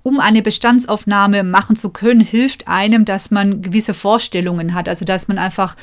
Um 0.04 0.20
eine 0.20 0.42
Bestandsaufnahme 0.42 1.44
machen 1.44 1.76
zu 1.76 1.90
können, 1.90 2.22
hilft 2.22 2.68
einem, 2.68 3.06
dass 3.06 3.32
man 3.32 3.62
gewisse 3.62 3.94
Vorstellungen 3.94 4.74
hat, 4.74 4.90
also 4.90 5.06
dass 5.06 5.28
man 5.28 5.40
einfach 5.40 5.76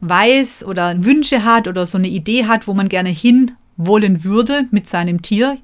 weiß 0.00 0.64
oder 0.64 1.04
Wünsche 1.04 1.44
hat 1.44 1.68
oder 1.68 1.86
so 1.86 1.98
eine 1.98 2.08
Idee 2.08 2.46
hat, 2.46 2.66
wo 2.66 2.74
man 2.74 2.88
gerne 2.88 3.10
hin 3.10 3.52
wollen 3.76 4.24
würde 4.24 4.66
mit 4.70 4.88
seinem 4.88 5.22
Tier. 5.22 5.58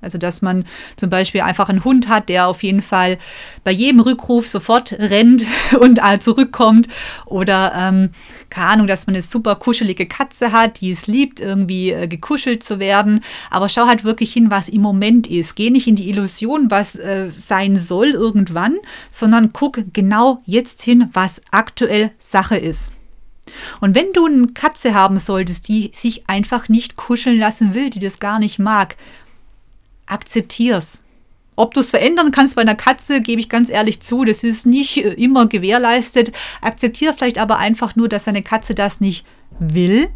Also, 0.00 0.16
dass 0.16 0.42
man 0.42 0.64
zum 0.96 1.10
Beispiel 1.10 1.40
einfach 1.40 1.68
einen 1.68 1.82
Hund 1.82 2.08
hat, 2.08 2.28
der 2.28 2.46
auf 2.46 2.62
jeden 2.62 2.82
Fall 2.82 3.18
bei 3.64 3.72
jedem 3.72 4.00
Rückruf 4.00 4.46
sofort 4.46 4.92
rennt 4.92 5.44
und 5.80 6.00
zurückkommt. 6.20 6.88
Oder, 7.26 7.72
ähm, 7.76 8.10
keine 8.48 8.68
Ahnung, 8.68 8.86
dass 8.86 9.06
man 9.06 9.16
eine 9.16 9.22
super 9.22 9.56
kuschelige 9.56 10.06
Katze 10.06 10.52
hat, 10.52 10.80
die 10.80 10.92
es 10.92 11.08
liebt, 11.08 11.40
irgendwie 11.40 11.90
äh, 11.90 12.06
gekuschelt 12.06 12.62
zu 12.62 12.78
werden. 12.78 13.24
Aber 13.50 13.68
schau 13.68 13.86
halt 13.86 14.04
wirklich 14.04 14.32
hin, 14.32 14.52
was 14.52 14.68
im 14.68 14.82
Moment 14.82 15.26
ist. 15.26 15.56
Geh 15.56 15.70
nicht 15.70 15.88
in 15.88 15.96
die 15.96 16.08
Illusion, 16.08 16.70
was 16.70 16.94
äh, 16.94 17.32
sein 17.32 17.74
soll 17.74 18.10
irgendwann, 18.10 18.76
sondern 19.10 19.52
guck 19.52 19.80
genau 19.92 20.42
jetzt 20.46 20.80
hin, 20.82 21.10
was 21.12 21.40
aktuell 21.50 22.12
Sache 22.20 22.56
ist. 22.56 22.92
Und 23.80 23.94
wenn 23.94 24.12
du 24.12 24.26
eine 24.26 24.48
Katze 24.48 24.94
haben 24.94 25.18
solltest, 25.18 25.68
die 25.68 25.90
sich 25.94 26.28
einfach 26.28 26.68
nicht 26.68 26.96
kuscheln 26.96 27.38
lassen 27.38 27.74
will, 27.74 27.90
die 27.90 28.00
das 28.00 28.18
gar 28.18 28.38
nicht 28.38 28.58
mag, 28.58 28.96
akzeptier's. 30.06 31.02
Ob 31.56 31.74
du 31.74 31.80
es 31.80 31.90
verändern 31.90 32.30
kannst 32.30 32.54
bei 32.54 32.62
einer 32.62 32.76
Katze, 32.76 33.20
gebe 33.20 33.40
ich 33.40 33.48
ganz 33.48 33.68
ehrlich 33.68 34.00
zu, 34.00 34.24
das 34.24 34.44
ist 34.44 34.64
nicht 34.64 34.96
immer 34.96 35.46
gewährleistet. 35.48 36.32
Akzeptiere 36.60 37.14
vielleicht 37.14 37.38
aber 37.38 37.58
einfach 37.58 37.96
nur, 37.96 38.08
dass 38.08 38.24
deine 38.24 38.42
Katze 38.42 38.74
das 38.74 39.00
nicht 39.00 39.26
will 39.58 40.08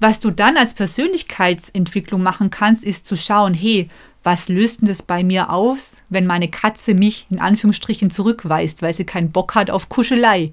Was 0.00 0.20
du 0.20 0.30
dann 0.30 0.56
als 0.56 0.74
Persönlichkeitsentwicklung 0.74 2.22
machen 2.22 2.50
kannst, 2.50 2.84
ist 2.84 3.06
zu 3.06 3.16
schauen, 3.16 3.54
hey, 3.54 3.88
was 4.24 4.48
löst 4.48 4.80
denn 4.80 4.88
das 4.88 5.02
bei 5.02 5.24
mir 5.24 5.50
aus, 5.50 5.96
wenn 6.08 6.26
meine 6.26 6.48
Katze 6.48 6.94
mich 6.94 7.26
in 7.30 7.40
Anführungsstrichen 7.40 8.10
zurückweist, 8.10 8.82
weil 8.82 8.94
sie 8.94 9.04
keinen 9.04 9.32
Bock 9.32 9.54
hat 9.54 9.70
auf 9.70 9.88
Kuschelei? 9.88 10.52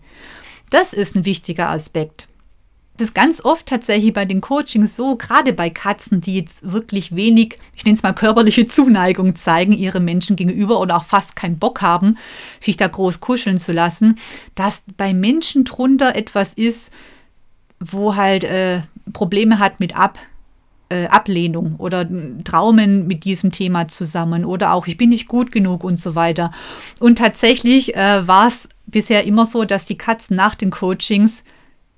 Das 0.69 0.93
ist 0.93 1.15
ein 1.15 1.25
wichtiger 1.25 1.69
Aspekt. 1.69 2.27
Das 2.97 3.09
ist 3.09 3.15
ganz 3.15 3.43
oft 3.45 3.65
tatsächlich 3.65 4.11
bei 4.11 4.25
den 4.25 4.41
Coachings 4.41 4.97
so, 4.97 5.15
gerade 5.15 5.53
bei 5.53 5.69
Katzen, 5.69 6.19
die 6.19 6.35
jetzt 6.35 6.69
wirklich 6.69 7.15
wenig, 7.15 7.57
ich 7.73 7.85
nenne 7.85 7.95
es 7.95 8.03
mal 8.03 8.11
körperliche 8.11 8.65
Zuneigung 8.67 9.35
zeigen, 9.35 9.71
ihre 9.71 10.01
Menschen 10.01 10.35
gegenüber 10.35 10.81
oder 10.81 10.97
auch 10.97 11.05
fast 11.05 11.37
keinen 11.37 11.59
Bock 11.59 11.81
haben, 11.81 12.17
sich 12.59 12.75
da 12.75 12.87
groß 12.87 13.21
kuscheln 13.21 13.57
zu 13.57 13.71
lassen, 13.71 14.19
dass 14.55 14.83
bei 14.97 15.13
Menschen 15.13 15.63
drunter 15.63 16.13
etwas 16.13 16.53
ist, 16.53 16.91
wo 17.79 18.17
halt 18.17 18.43
äh, 18.43 18.81
Probleme 19.13 19.59
hat 19.59 19.79
mit 19.79 19.95
Ab, 19.95 20.19
äh, 20.89 21.07
Ablehnung 21.07 21.75
oder 21.77 22.05
Traumen 22.43 23.07
mit 23.07 23.23
diesem 23.23 23.53
Thema 23.53 23.87
zusammen 23.87 24.43
oder 24.43 24.73
auch 24.73 24.87
ich 24.87 24.97
bin 24.97 25.09
nicht 25.09 25.29
gut 25.29 25.53
genug 25.53 25.85
und 25.85 25.97
so 26.01 26.15
weiter. 26.15 26.51
Und 26.99 27.17
tatsächlich 27.17 27.95
äh, 27.95 28.27
war 28.27 28.47
es 28.47 28.67
bisher 28.91 29.25
immer 29.25 29.45
so, 29.45 29.65
dass 29.65 29.85
die 29.85 29.97
Katzen 29.97 30.35
nach 30.35 30.55
den 30.55 30.71
Coachings 30.71 31.43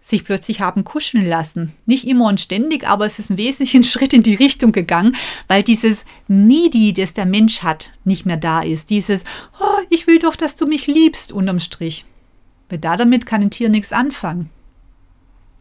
sich 0.04 0.26
plötzlich 0.26 0.62
haben 0.62 0.84
kuscheln 0.84 1.28
lassen. 1.28 1.74
Nicht 1.86 2.08
immer 2.08 2.28
und 2.28 2.42
ständig, 2.42 2.88
aber 2.88 3.06
es 3.06 3.20
ist 3.20 3.30
ein 3.30 3.38
wesentlichen 3.38 3.84
Schritt 3.86 4.14
in 4.14 4.24
die 4.24 4.36
Richtung 4.36 4.72
gegangen, 4.72 5.16
weil 5.48 5.64
dieses 5.64 6.06
Needy, 6.28 6.94
das 6.94 7.14
der 7.14 7.26
Mensch 7.26 7.64
hat, 7.64 7.94
nicht 8.04 8.26
mehr 8.26 8.38
da 8.38 8.62
ist. 8.62 8.90
Dieses, 8.90 9.24
oh, 9.60 9.80
ich 9.90 10.08
will 10.08 10.20
doch, 10.20 10.36
dass 10.36 10.56
du 10.56 10.66
mich 10.66 10.88
liebst, 10.88 11.32
unterm 11.32 11.60
Strich. 11.60 12.06
Weil 12.70 12.80
da 12.80 12.98
damit 12.98 13.26
kann 13.26 13.42
ein 13.42 13.52
Tier 13.52 13.70
nichts 13.70 13.94
anfangen. 13.94 14.50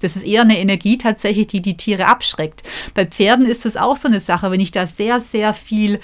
Das 0.00 0.16
ist 0.16 0.24
eher 0.24 0.42
eine 0.42 0.58
Energie 0.58 0.96
tatsächlich, 0.96 1.48
die 1.48 1.60
die 1.60 1.76
Tiere 1.76 2.06
abschreckt. 2.06 2.62
Bei 2.94 3.04
Pferden 3.04 3.44
ist 3.44 3.66
das 3.66 3.76
auch 3.76 3.96
so 3.96 4.08
eine 4.08 4.20
Sache, 4.20 4.50
wenn 4.50 4.60
ich 4.60 4.72
da 4.72 4.86
sehr, 4.86 5.20
sehr 5.20 5.52
viel 5.52 6.00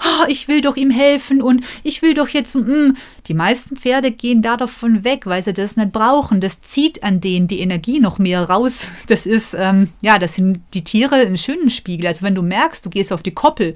oh, 0.00 0.24
ich 0.28 0.48
will 0.48 0.60
doch 0.60 0.76
ihm 0.76 0.90
helfen 0.90 1.42
und 1.42 1.64
ich 1.82 2.02
will 2.02 2.14
doch 2.14 2.28
jetzt, 2.28 2.54
mm. 2.54 2.92
die 3.26 3.34
meisten 3.34 3.76
Pferde 3.76 4.10
gehen 4.10 4.42
da 4.42 4.56
davon 4.56 5.04
weg, 5.04 5.26
weil 5.26 5.42
sie 5.42 5.52
das 5.52 5.76
nicht 5.76 5.92
brauchen. 5.92 6.40
Das 6.40 6.60
zieht 6.60 7.02
an 7.02 7.20
denen 7.20 7.48
die 7.48 7.60
Energie 7.60 8.00
noch 8.00 8.18
mehr 8.18 8.48
raus. 8.48 8.90
Das 9.08 9.26
ist, 9.26 9.54
ähm, 9.58 9.90
ja, 10.02 10.18
das 10.18 10.34
sind 10.34 10.60
die 10.74 10.84
Tiere 10.84 11.16
einen 11.16 11.38
schönen 11.38 11.70
Spiegel. 11.70 12.06
Also 12.06 12.22
wenn 12.22 12.34
du 12.34 12.42
merkst, 12.42 12.84
du 12.84 12.90
gehst 12.90 13.12
auf 13.12 13.22
die 13.22 13.32
Koppel 13.32 13.74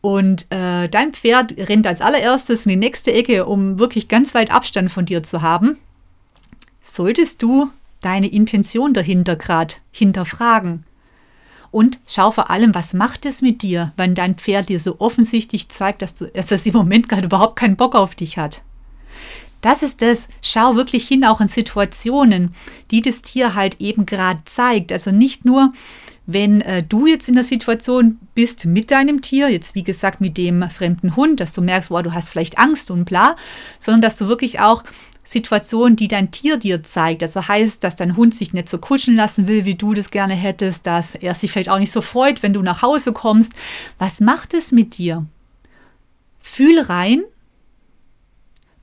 und 0.00 0.46
äh, 0.50 0.88
dein 0.88 1.12
Pferd 1.12 1.54
rennt 1.56 1.86
als 1.86 2.00
allererstes 2.00 2.66
in 2.66 2.70
die 2.70 2.76
nächste 2.76 3.12
Ecke, 3.12 3.46
um 3.46 3.78
wirklich 3.78 4.08
ganz 4.08 4.34
weit 4.34 4.52
Abstand 4.52 4.90
von 4.90 5.06
dir 5.06 5.22
zu 5.22 5.42
haben, 5.42 5.78
solltest 6.82 7.42
du 7.42 7.70
deine 8.00 8.28
Intention 8.28 8.94
dahinter 8.94 9.36
gerade 9.36 9.74
hinterfragen. 9.90 10.84
Und 11.70 11.98
schau 12.06 12.30
vor 12.30 12.50
allem, 12.50 12.74
was 12.74 12.94
macht 12.94 13.26
es 13.26 13.42
mit 13.42 13.62
dir, 13.62 13.92
wenn 13.96 14.14
dein 14.14 14.36
Pferd 14.36 14.68
dir 14.68 14.80
so 14.80 15.00
offensichtlich 15.00 15.68
zeigt, 15.68 16.02
dass, 16.02 16.14
du, 16.14 16.26
dass 16.26 16.50
es 16.50 16.66
im 16.66 16.72
Moment 16.72 17.08
gerade 17.08 17.26
überhaupt 17.26 17.56
keinen 17.56 17.76
Bock 17.76 17.94
auf 17.94 18.14
dich 18.14 18.38
hat. 18.38 18.62
Das 19.60 19.82
ist 19.82 20.02
es. 20.02 20.28
Schau 20.40 20.76
wirklich 20.76 21.06
hin, 21.06 21.24
auch 21.24 21.40
in 21.40 21.48
Situationen, 21.48 22.54
die 22.90 23.02
das 23.02 23.22
Tier 23.22 23.54
halt 23.54 23.80
eben 23.80 24.06
gerade 24.06 24.40
zeigt. 24.44 24.92
Also 24.92 25.10
nicht 25.10 25.44
nur, 25.44 25.72
wenn 26.26 26.60
äh, 26.60 26.82
du 26.82 27.06
jetzt 27.06 27.28
in 27.28 27.34
der 27.34 27.44
Situation 27.44 28.18
bist 28.34 28.66
mit 28.66 28.90
deinem 28.90 29.22
Tier, 29.22 29.48
jetzt 29.48 29.74
wie 29.74 29.82
gesagt 29.82 30.20
mit 30.20 30.36
dem 30.36 30.68
fremden 30.70 31.16
Hund, 31.16 31.40
dass 31.40 31.54
du 31.54 31.62
merkst, 31.62 31.90
wow, 31.90 32.02
du 32.02 32.12
hast 32.12 32.28
vielleicht 32.28 32.58
Angst 32.58 32.90
und 32.90 33.04
bla, 33.04 33.34
sondern 33.80 34.02
dass 34.02 34.16
du 34.16 34.28
wirklich 34.28 34.60
auch 34.60 34.84
Situation, 35.28 35.94
die 35.94 36.08
dein 36.08 36.30
Tier 36.30 36.56
dir 36.56 36.82
zeigt. 36.82 37.22
Also 37.22 37.46
heißt, 37.46 37.84
dass 37.84 37.96
dein 37.96 38.16
Hund 38.16 38.34
sich 38.34 38.54
nicht 38.54 38.70
so 38.70 38.78
kuscheln 38.78 39.16
lassen 39.16 39.46
will, 39.46 39.66
wie 39.66 39.74
du 39.74 39.92
das 39.92 40.10
gerne 40.10 40.34
hättest, 40.34 40.86
dass 40.86 41.14
er 41.14 41.34
sich 41.34 41.52
vielleicht 41.52 41.68
auch 41.68 41.78
nicht 41.78 41.92
so 41.92 42.00
freut, 42.00 42.42
wenn 42.42 42.54
du 42.54 42.62
nach 42.62 42.80
Hause 42.80 43.12
kommst. 43.12 43.52
Was 43.98 44.20
macht 44.20 44.54
es 44.54 44.72
mit 44.72 44.96
dir? 44.96 45.26
Fühl 46.40 46.80
rein, 46.80 47.24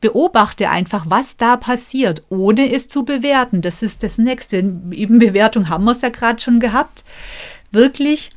beobachte 0.01 0.69
einfach, 0.69 1.07
was 1.09 1.35
da 1.35 1.57
passiert, 1.57 2.23
ohne 2.29 2.71
es 2.71 2.87
zu 2.89 3.05
bewerten. 3.05 3.63
Das 3.63 3.81
ist 3.81 4.03
das 4.03 4.19
Nächste. 4.19 4.57
Eben 4.91 5.17
Bewertung 5.17 5.67
haben 5.67 5.85
wir 5.85 5.93
es 5.93 6.01
ja 6.01 6.09
gerade 6.09 6.39
schon 6.39 6.59
gehabt. 6.59 7.03
Wirklich 7.71 8.29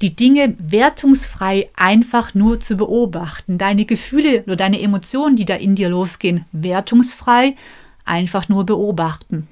die 0.00 0.14
Dinge 0.14 0.54
wertungsfrei 0.58 1.68
einfach 1.76 2.34
nur 2.34 2.60
zu 2.60 2.76
beobachten. 2.76 3.58
Deine 3.58 3.84
Gefühle 3.84 4.42
oder 4.44 4.56
deine 4.56 4.80
Emotionen, 4.80 5.36
die 5.36 5.44
da 5.44 5.54
in 5.54 5.74
dir 5.74 5.88
losgehen, 5.88 6.44
wertungsfrei 6.52 7.56
einfach 8.04 8.48
nur 8.48 8.64
beobachten. 8.64 9.48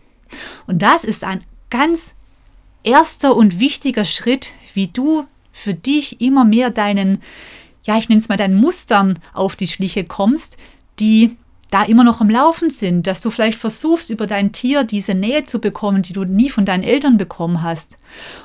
Und 0.66 0.82
das 0.82 1.04
ist 1.04 1.24
ein 1.24 1.42
ganz 1.70 2.12
erster 2.82 3.34
und 3.34 3.58
wichtiger 3.58 4.04
Schritt, 4.04 4.52
wie 4.74 4.86
du 4.86 5.26
für 5.52 5.74
dich 5.74 6.20
immer 6.20 6.44
mehr 6.44 6.70
deinen, 6.70 7.22
ja, 7.84 7.98
ich 7.98 8.08
nenne 8.08 8.20
es 8.20 8.28
mal 8.28 8.36
deinen 8.36 8.56
Mustern 8.56 9.18
auf 9.34 9.56
die 9.56 9.66
Schliche 9.66 10.04
kommst, 10.04 10.56
die 11.00 11.36
da 11.70 11.82
immer 11.82 12.04
noch 12.04 12.20
am 12.20 12.30
Laufen 12.30 12.70
sind, 12.70 13.06
dass 13.06 13.20
du 13.20 13.30
vielleicht 13.30 13.58
versuchst, 13.58 14.10
über 14.10 14.26
dein 14.26 14.52
Tier 14.52 14.84
diese 14.84 15.14
Nähe 15.14 15.44
zu 15.44 15.58
bekommen, 15.58 16.02
die 16.02 16.12
du 16.12 16.24
nie 16.24 16.48
von 16.48 16.64
deinen 16.64 16.84
Eltern 16.84 17.16
bekommen 17.16 17.62
hast. 17.62 17.98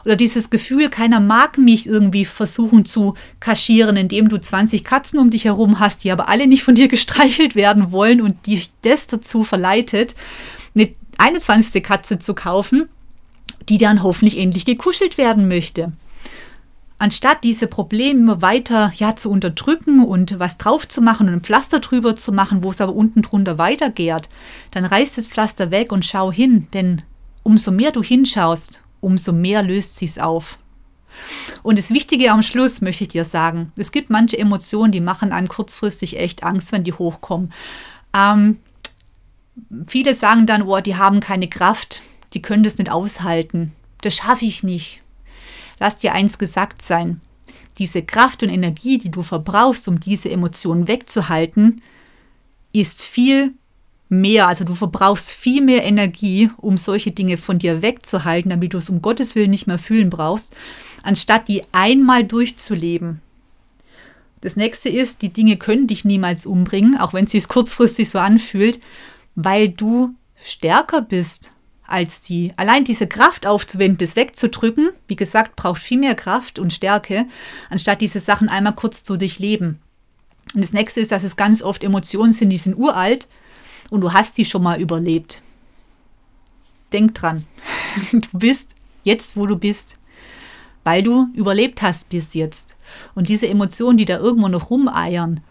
Oder 0.06 0.16
dieses 0.16 0.50
Gefühl, 0.50 0.90
keiner 0.90 1.20
mag 1.20 1.58
mich 1.58 1.86
irgendwie 1.86 2.26
versuchen 2.26 2.84
zu 2.84 3.14
kaschieren, 3.40 3.96
indem 3.96 4.28
du 4.28 4.40
20 4.40 4.84
Katzen 4.84 5.20
um 5.20 5.30
dich 5.30 5.46
herum 5.46 5.80
hast, 5.80 6.04
die 6.04 6.12
aber 6.12 6.30
alle 6.30 6.48
nicht 6.48 6.64
von 6.64 6.76
dir 6.76 6.88
gestreichelt 6.88 7.56
werden 7.56 7.92
wollen 7.92 8.22
und 8.22 8.48
dich 8.48 8.72
das 8.82 9.06
dazu 9.08 9.44
verleitet, 9.44 10.16
eine 10.74 10.90
21. 11.18 11.84
Katze 11.84 12.18
zu 12.18 12.34
kaufen, 12.34 12.90
die 13.70 13.78
dann 13.78 14.02
hoffentlich 14.02 14.40
endlich 14.40 14.66
gekuschelt 14.66 15.20
werden 15.20 15.48
möchte 15.48 15.92
anstatt 17.02 17.44
diese 17.44 17.66
Probleme 17.66 18.44
weiter 18.44 18.94
ja, 18.96 19.16
zu 19.16 19.32
unterdrücken 19.32 20.06
und 20.06 20.38
was 20.40 20.60
drauf 20.60 20.88
zu 20.88 21.02
machen 21.02 21.28
und 21.28 21.34
ein 21.34 21.42
Pflaster 21.42 21.80
drüber 21.80 22.16
zu 22.16 22.32
machen, 22.32 22.64
wo 22.64 22.70
es 22.70 22.80
aber 22.80 22.94
unten 22.94 23.24
drunter 23.24 23.58
weitergeht, 23.58 24.30
dann 24.70 24.86
reißt 24.86 25.18
das 25.18 25.28
Pflaster 25.28 25.72
weg 25.72 25.92
und 25.92 26.06
schau 26.06 26.32
hin, 26.32 26.68
denn 26.74 27.02
umso 27.42 27.72
mehr 27.72 27.92
du 27.92 28.04
hinschaust, 28.04 28.84
umso 29.00 29.34
mehr 29.34 29.64
löst 29.64 29.96
sich's 29.96 30.20
auf. 30.20 30.60
Und 31.64 31.80
das 31.80 31.90
Wichtige 31.90 32.32
am 32.32 32.44
Schluss 32.44 32.82
möchte 32.82 33.06
ich 33.06 33.10
dir 33.10 33.24
sagen, 33.24 33.72
es 33.78 33.92
gibt 33.92 34.12
manche 34.12 34.38
Emotionen, 34.38 34.92
die 34.92 35.02
machen 35.02 35.32
einem 35.32 35.48
kurzfristig 35.48 36.20
echt 36.20 36.44
Angst, 36.44 36.72
wenn 36.72 36.84
die 36.84 36.94
hochkommen. 36.94 37.52
Ähm, 38.16 38.60
viele 39.88 40.14
sagen 40.14 40.46
dann, 40.46 40.62
oh, 40.62 40.80
die 40.82 40.98
haben 40.98 41.20
keine 41.20 41.48
Kraft, 41.48 42.04
die 42.36 42.44
können 42.44 42.62
das 42.62 42.78
nicht 42.78 42.92
aushalten. 42.92 43.72
Das 44.02 44.14
schaffe 44.14 44.46
ich 44.46 44.62
nicht 44.62 45.02
lass 45.82 45.98
dir 45.98 46.14
eins 46.14 46.38
gesagt 46.38 46.84
sein. 46.84 47.20
Diese 47.80 48.04
Kraft 48.04 48.44
und 48.44 48.50
Energie, 48.50 49.00
die 49.00 49.10
du 49.10 49.24
verbrauchst, 49.24 49.88
um 49.88 50.00
diese 50.00 50.30
Emotionen 50.30 50.88
wegzuhalten, 50.88 51.82
ist 52.72 53.02
viel 53.02 53.54
mehr, 54.08 54.48
also 54.48 54.64
du 54.64 54.76
verbrauchst 54.76 55.32
viel 55.32 55.64
mehr 55.64 55.84
Energie, 55.84 56.52
um 56.58 56.78
solche 56.78 57.12
Dinge 57.12 57.38
von 57.38 57.58
dir 57.58 57.82
wegzuhalten, 57.82 58.52
damit 58.52 58.74
du 58.74 58.78
es 58.78 58.90
um 58.90 59.02
Gottes 59.02 59.34
Willen 59.34 59.50
nicht 59.50 59.66
mehr 59.66 59.80
fühlen 59.80 60.12
brauchst, 60.12 60.54
anstatt 61.02 61.48
die 61.48 61.64
einmal 61.72 62.24
durchzuleben. 62.24 63.20
Das 64.42 64.56
nächste 64.56 64.90
ist, 64.90 65.24
die 65.24 65.34
Dinge 65.34 65.58
können 65.58 65.88
dich 65.88 66.06
niemals 66.06 66.46
umbringen, 66.46 66.96
auch 66.96 67.14
wenn 67.14 67.26
es 67.26 67.32
sich 67.32 67.48
kurzfristig 67.48 68.10
so 68.10 68.20
anfühlt, 68.20 68.80
weil 69.34 69.70
du 69.70 70.14
stärker 70.44 71.02
bist 71.02 71.52
als 71.92 72.22
die. 72.22 72.54
Allein 72.58 72.84
diese 72.84 73.08
Kraft 73.08 73.46
aufzuwenden, 73.46 73.98
das 73.98 74.16
wegzudrücken, 74.16 74.90
wie 75.08 75.16
gesagt, 75.16 75.56
braucht 75.56 75.82
viel 75.82 76.00
mehr 76.00 76.16
Kraft 76.16 76.60
und 76.60 76.74
Stärke, 76.74 77.26
anstatt 77.70 78.02
diese 78.02 78.20
Sachen 78.20 78.50
einmal 78.50 78.76
kurz 78.76 79.04
zu 79.04 79.18
durchleben. 79.18 79.80
Und 80.54 80.64
das 80.64 80.74
nächste 80.74 81.00
ist, 81.00 81.12
dass 81.12 81.24
es 81.24 81.36
ganz 81.36 81.62
oft 81.62 81.84
Emotionen 81.84 82.34
sind, 82.34 82.50
die 82.50 82.58
sind 82.58 82.76
uralt 82.76 83.28
und 83.90 84.02
du 84.02 84.14
hast 84.14 84.36
sie 84.36 84.46
schon 84.46 84.64
mal 84.64 84.80
überlebt. 84.80 85.42
Denk 86.92 87.16
dran, 87.16 87.46
du 88.12 88.28
bist 88.34 88.76
jetzt, 89.04 89.38
wo 89.38 89.46
du 89.46 89.56
bist, 89.56 89.98
weil 90.84 91.04
du 91.04 91.28
überlebt 91.34 91.82
hast 91.82 92.10
bis 92.10 92.34
jetzt. 92.34 92.76
Und 93.16 93.30
diese 93.30 93.48
Emotionen, 93.48 93.98
die 93.98 94.06
da 94.06 94.18
irgendwo 94.18 94.48
noch 94.48 94.70
rumeiern, 94.70 95.42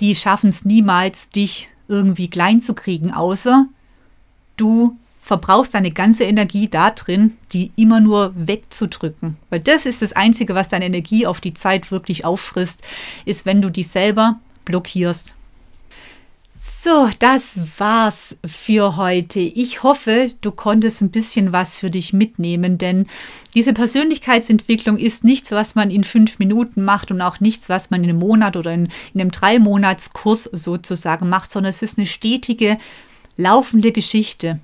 die 0.00 0.14
schaffen 0.14 0.50
es 0.50 0.64
niemals, 0.64 1.30
dich 1.30 1.70
irgendwie 1.88 2.28
klein 2.28 2.60
zu 2.62 2.74
kriegen, 2.74 3.12
außer 3.12 3.66
du 4.56 4.96
verbrauchst 5.20 5.74
deine 5.74 5.90
ganze 5.90 6.24
Energie 6.24 6.68
da 6.68 6.90
drin, 6.90 7.36
die 7.52 7.70
immer 7.76 8.00
nur 8.00 8.32
wegzudrücken. 8.34 9.36
Weil 9.50 9.60
das 9.60 9.86
ist 9.86 10.02
das 10.02 10.14
Einzige, 10.14 10.54
was 10.54 10.68
deine 10.68 10.86
Energie 10.86 11.26
auf 11.26 11.40
die 11.40 11.54
Zeit 11.54 11.90
wirklich 11.90 12.24
auffrisst, 12.24 12.82
ist, 13.24 13.44
wenn 13.44 13.60
du 13.60 13.70
dich 13.70 13.88
selber 13.88 14.38
blockierst. 14.64 15.34
So, 16.82 17.08
das 17.18 17.60
war's 17.76 18.36
für 18.46 18.96
heute. 18.96 19.40
Ich 19.40 19.82
hoffe, 19.82 20.32
du 20.40 20.50
konntest 20.50 21.02
ein 21.02 21.10
bisschen 21.10 21.52
was 21.52 21.78
für 21.78 21.90
dich 21.90 22.12
mitnehmen, 22.12 22.78
denn 22.78 23.06
diese 23.54 23.72
Persönlichkeitsentwicklung 23.72 24.96
ist 24.96 25.24
nichts, 25.24 25.50
was 25.50 25.74
man 25.74 25.90
in 25.90 26.04
fünf 26.04 26.38
Minuten 26.38 26.84
macht 26.84 27.10
und 27.10 27.20
auch 27.20 27.40
nichts, 27.40 27.68
was 27.68 27.90
man 27.90 28.04
in 28.04 28.10
einem 28.10 28.20
Monat 28.20 28.56
oder 28.56 28.72
in, 28.72 28.88
in 29.12 29.20
einem 29.20 29.30
Dreimonatskurs 29.30 30.44
sozusagen 30.44 31.28
macht, 31.28 31.50
sondern 31.50 31.70
es 31.70 31.82
ist 31.82 31.98
eine 31.98 32.06
stetige, 32.06 32.78
laufende 33.36 33.92
Geschichte. 33.92 34.60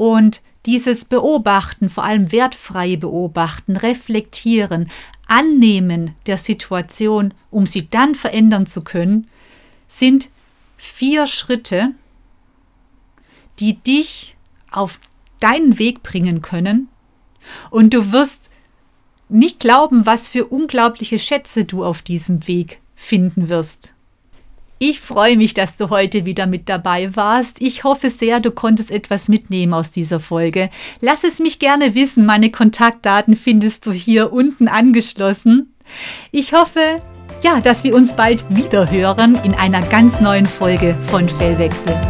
Und 0.00 0.40
dieses 0.64 1.04
Beobachten, 1.04 1.90
vor 1.90 2.04
allem 2.04 2.32
wertfreie 2.32 2.96
Beobachten, 2.96 3.76
reflektieren, 3.76 4.90
annehmen 5.28 6.14
der 6.24 6.38
Situation, 6.38 7.34
um 7.50 7.66
sie 7.66 7.90
dann 7.90 8.14
verändern 8.14 8.64
zu 8.64 8.80
können, 8.80 9.28
sind 9.88 10.30
vier 10.78 11.26
Schritte, 11.26 11.90
die 13.58 13.74
dich 13.74 14.36
auf 14.70 14.98
deinen 15.38 15.78
Weg 15.78 16.02
bringen 16.02 16.40
können 16.40 16.88
und 17.68 17.92
du 17.92 18.10
wirst 18.10 18.50
nicht 19.28 19.60
glauben, 19.60 20.06
was 20.06 20.28
für 20.28 20.46
unglaubliche 20.46 21.18
Schätze 21.18 21.66
du 21.66 21.84
auf 21.84 22.00
diesem 22.00 22.48
Weg 22.48 22.80
finden 22.94 23.50
wirst. 23.50 23.92
Ich 24.82 24.98
freue 24.98 25.36
mich, 25.36 25.52
dass 25.52 25.76
du 25.76 25.90
heute 25.90 26.24
wieder 26.24 26.46
mit 26.46 26.70
dabei 26.70 27.14
warst. 27.14 27.60
Ich 27.60 27.84
hoffe 27.84 28.08
sehr, 28.08 28.40
du 28.40 28.50
konntest 28.50 28.90
etwas 28.90 29.28
mitnehmen 29.28 29.74
aus 29.74 29.90
dieser 29.90 30.20
Folge. 30.20 30.70
Lass 31.02 31.22
es 31.22 31.38
mich 31.38 31.58
gerne 31.58 31.94
wissen. 31.94 32.24
Meine 32.24 32.50
Kontaktdaten 32.50 33.36
findest 33.36 33.84
du 33.84 33.92
hier 33.92 34.32
unten 34.32 34.68
angeschlossen. 34.68 35.74
Ich 36.30 36.54
hoffe, 36.54 37.02
ja, 37.42 37.60
dass 37.60 37.84
wir 37.84 37.94
uns 37.94 38.16
bald 38.16 38.42
wieder 38.48 38.90
hören 38.90 39.38
in 39.44 39.52
einer 39.52 39.82
ganz 39.82 40.18
neuen 40.18 40.46
Folge 40.46 40.96
von 41.08 41.28
Fellwechsel. 41.28 42.00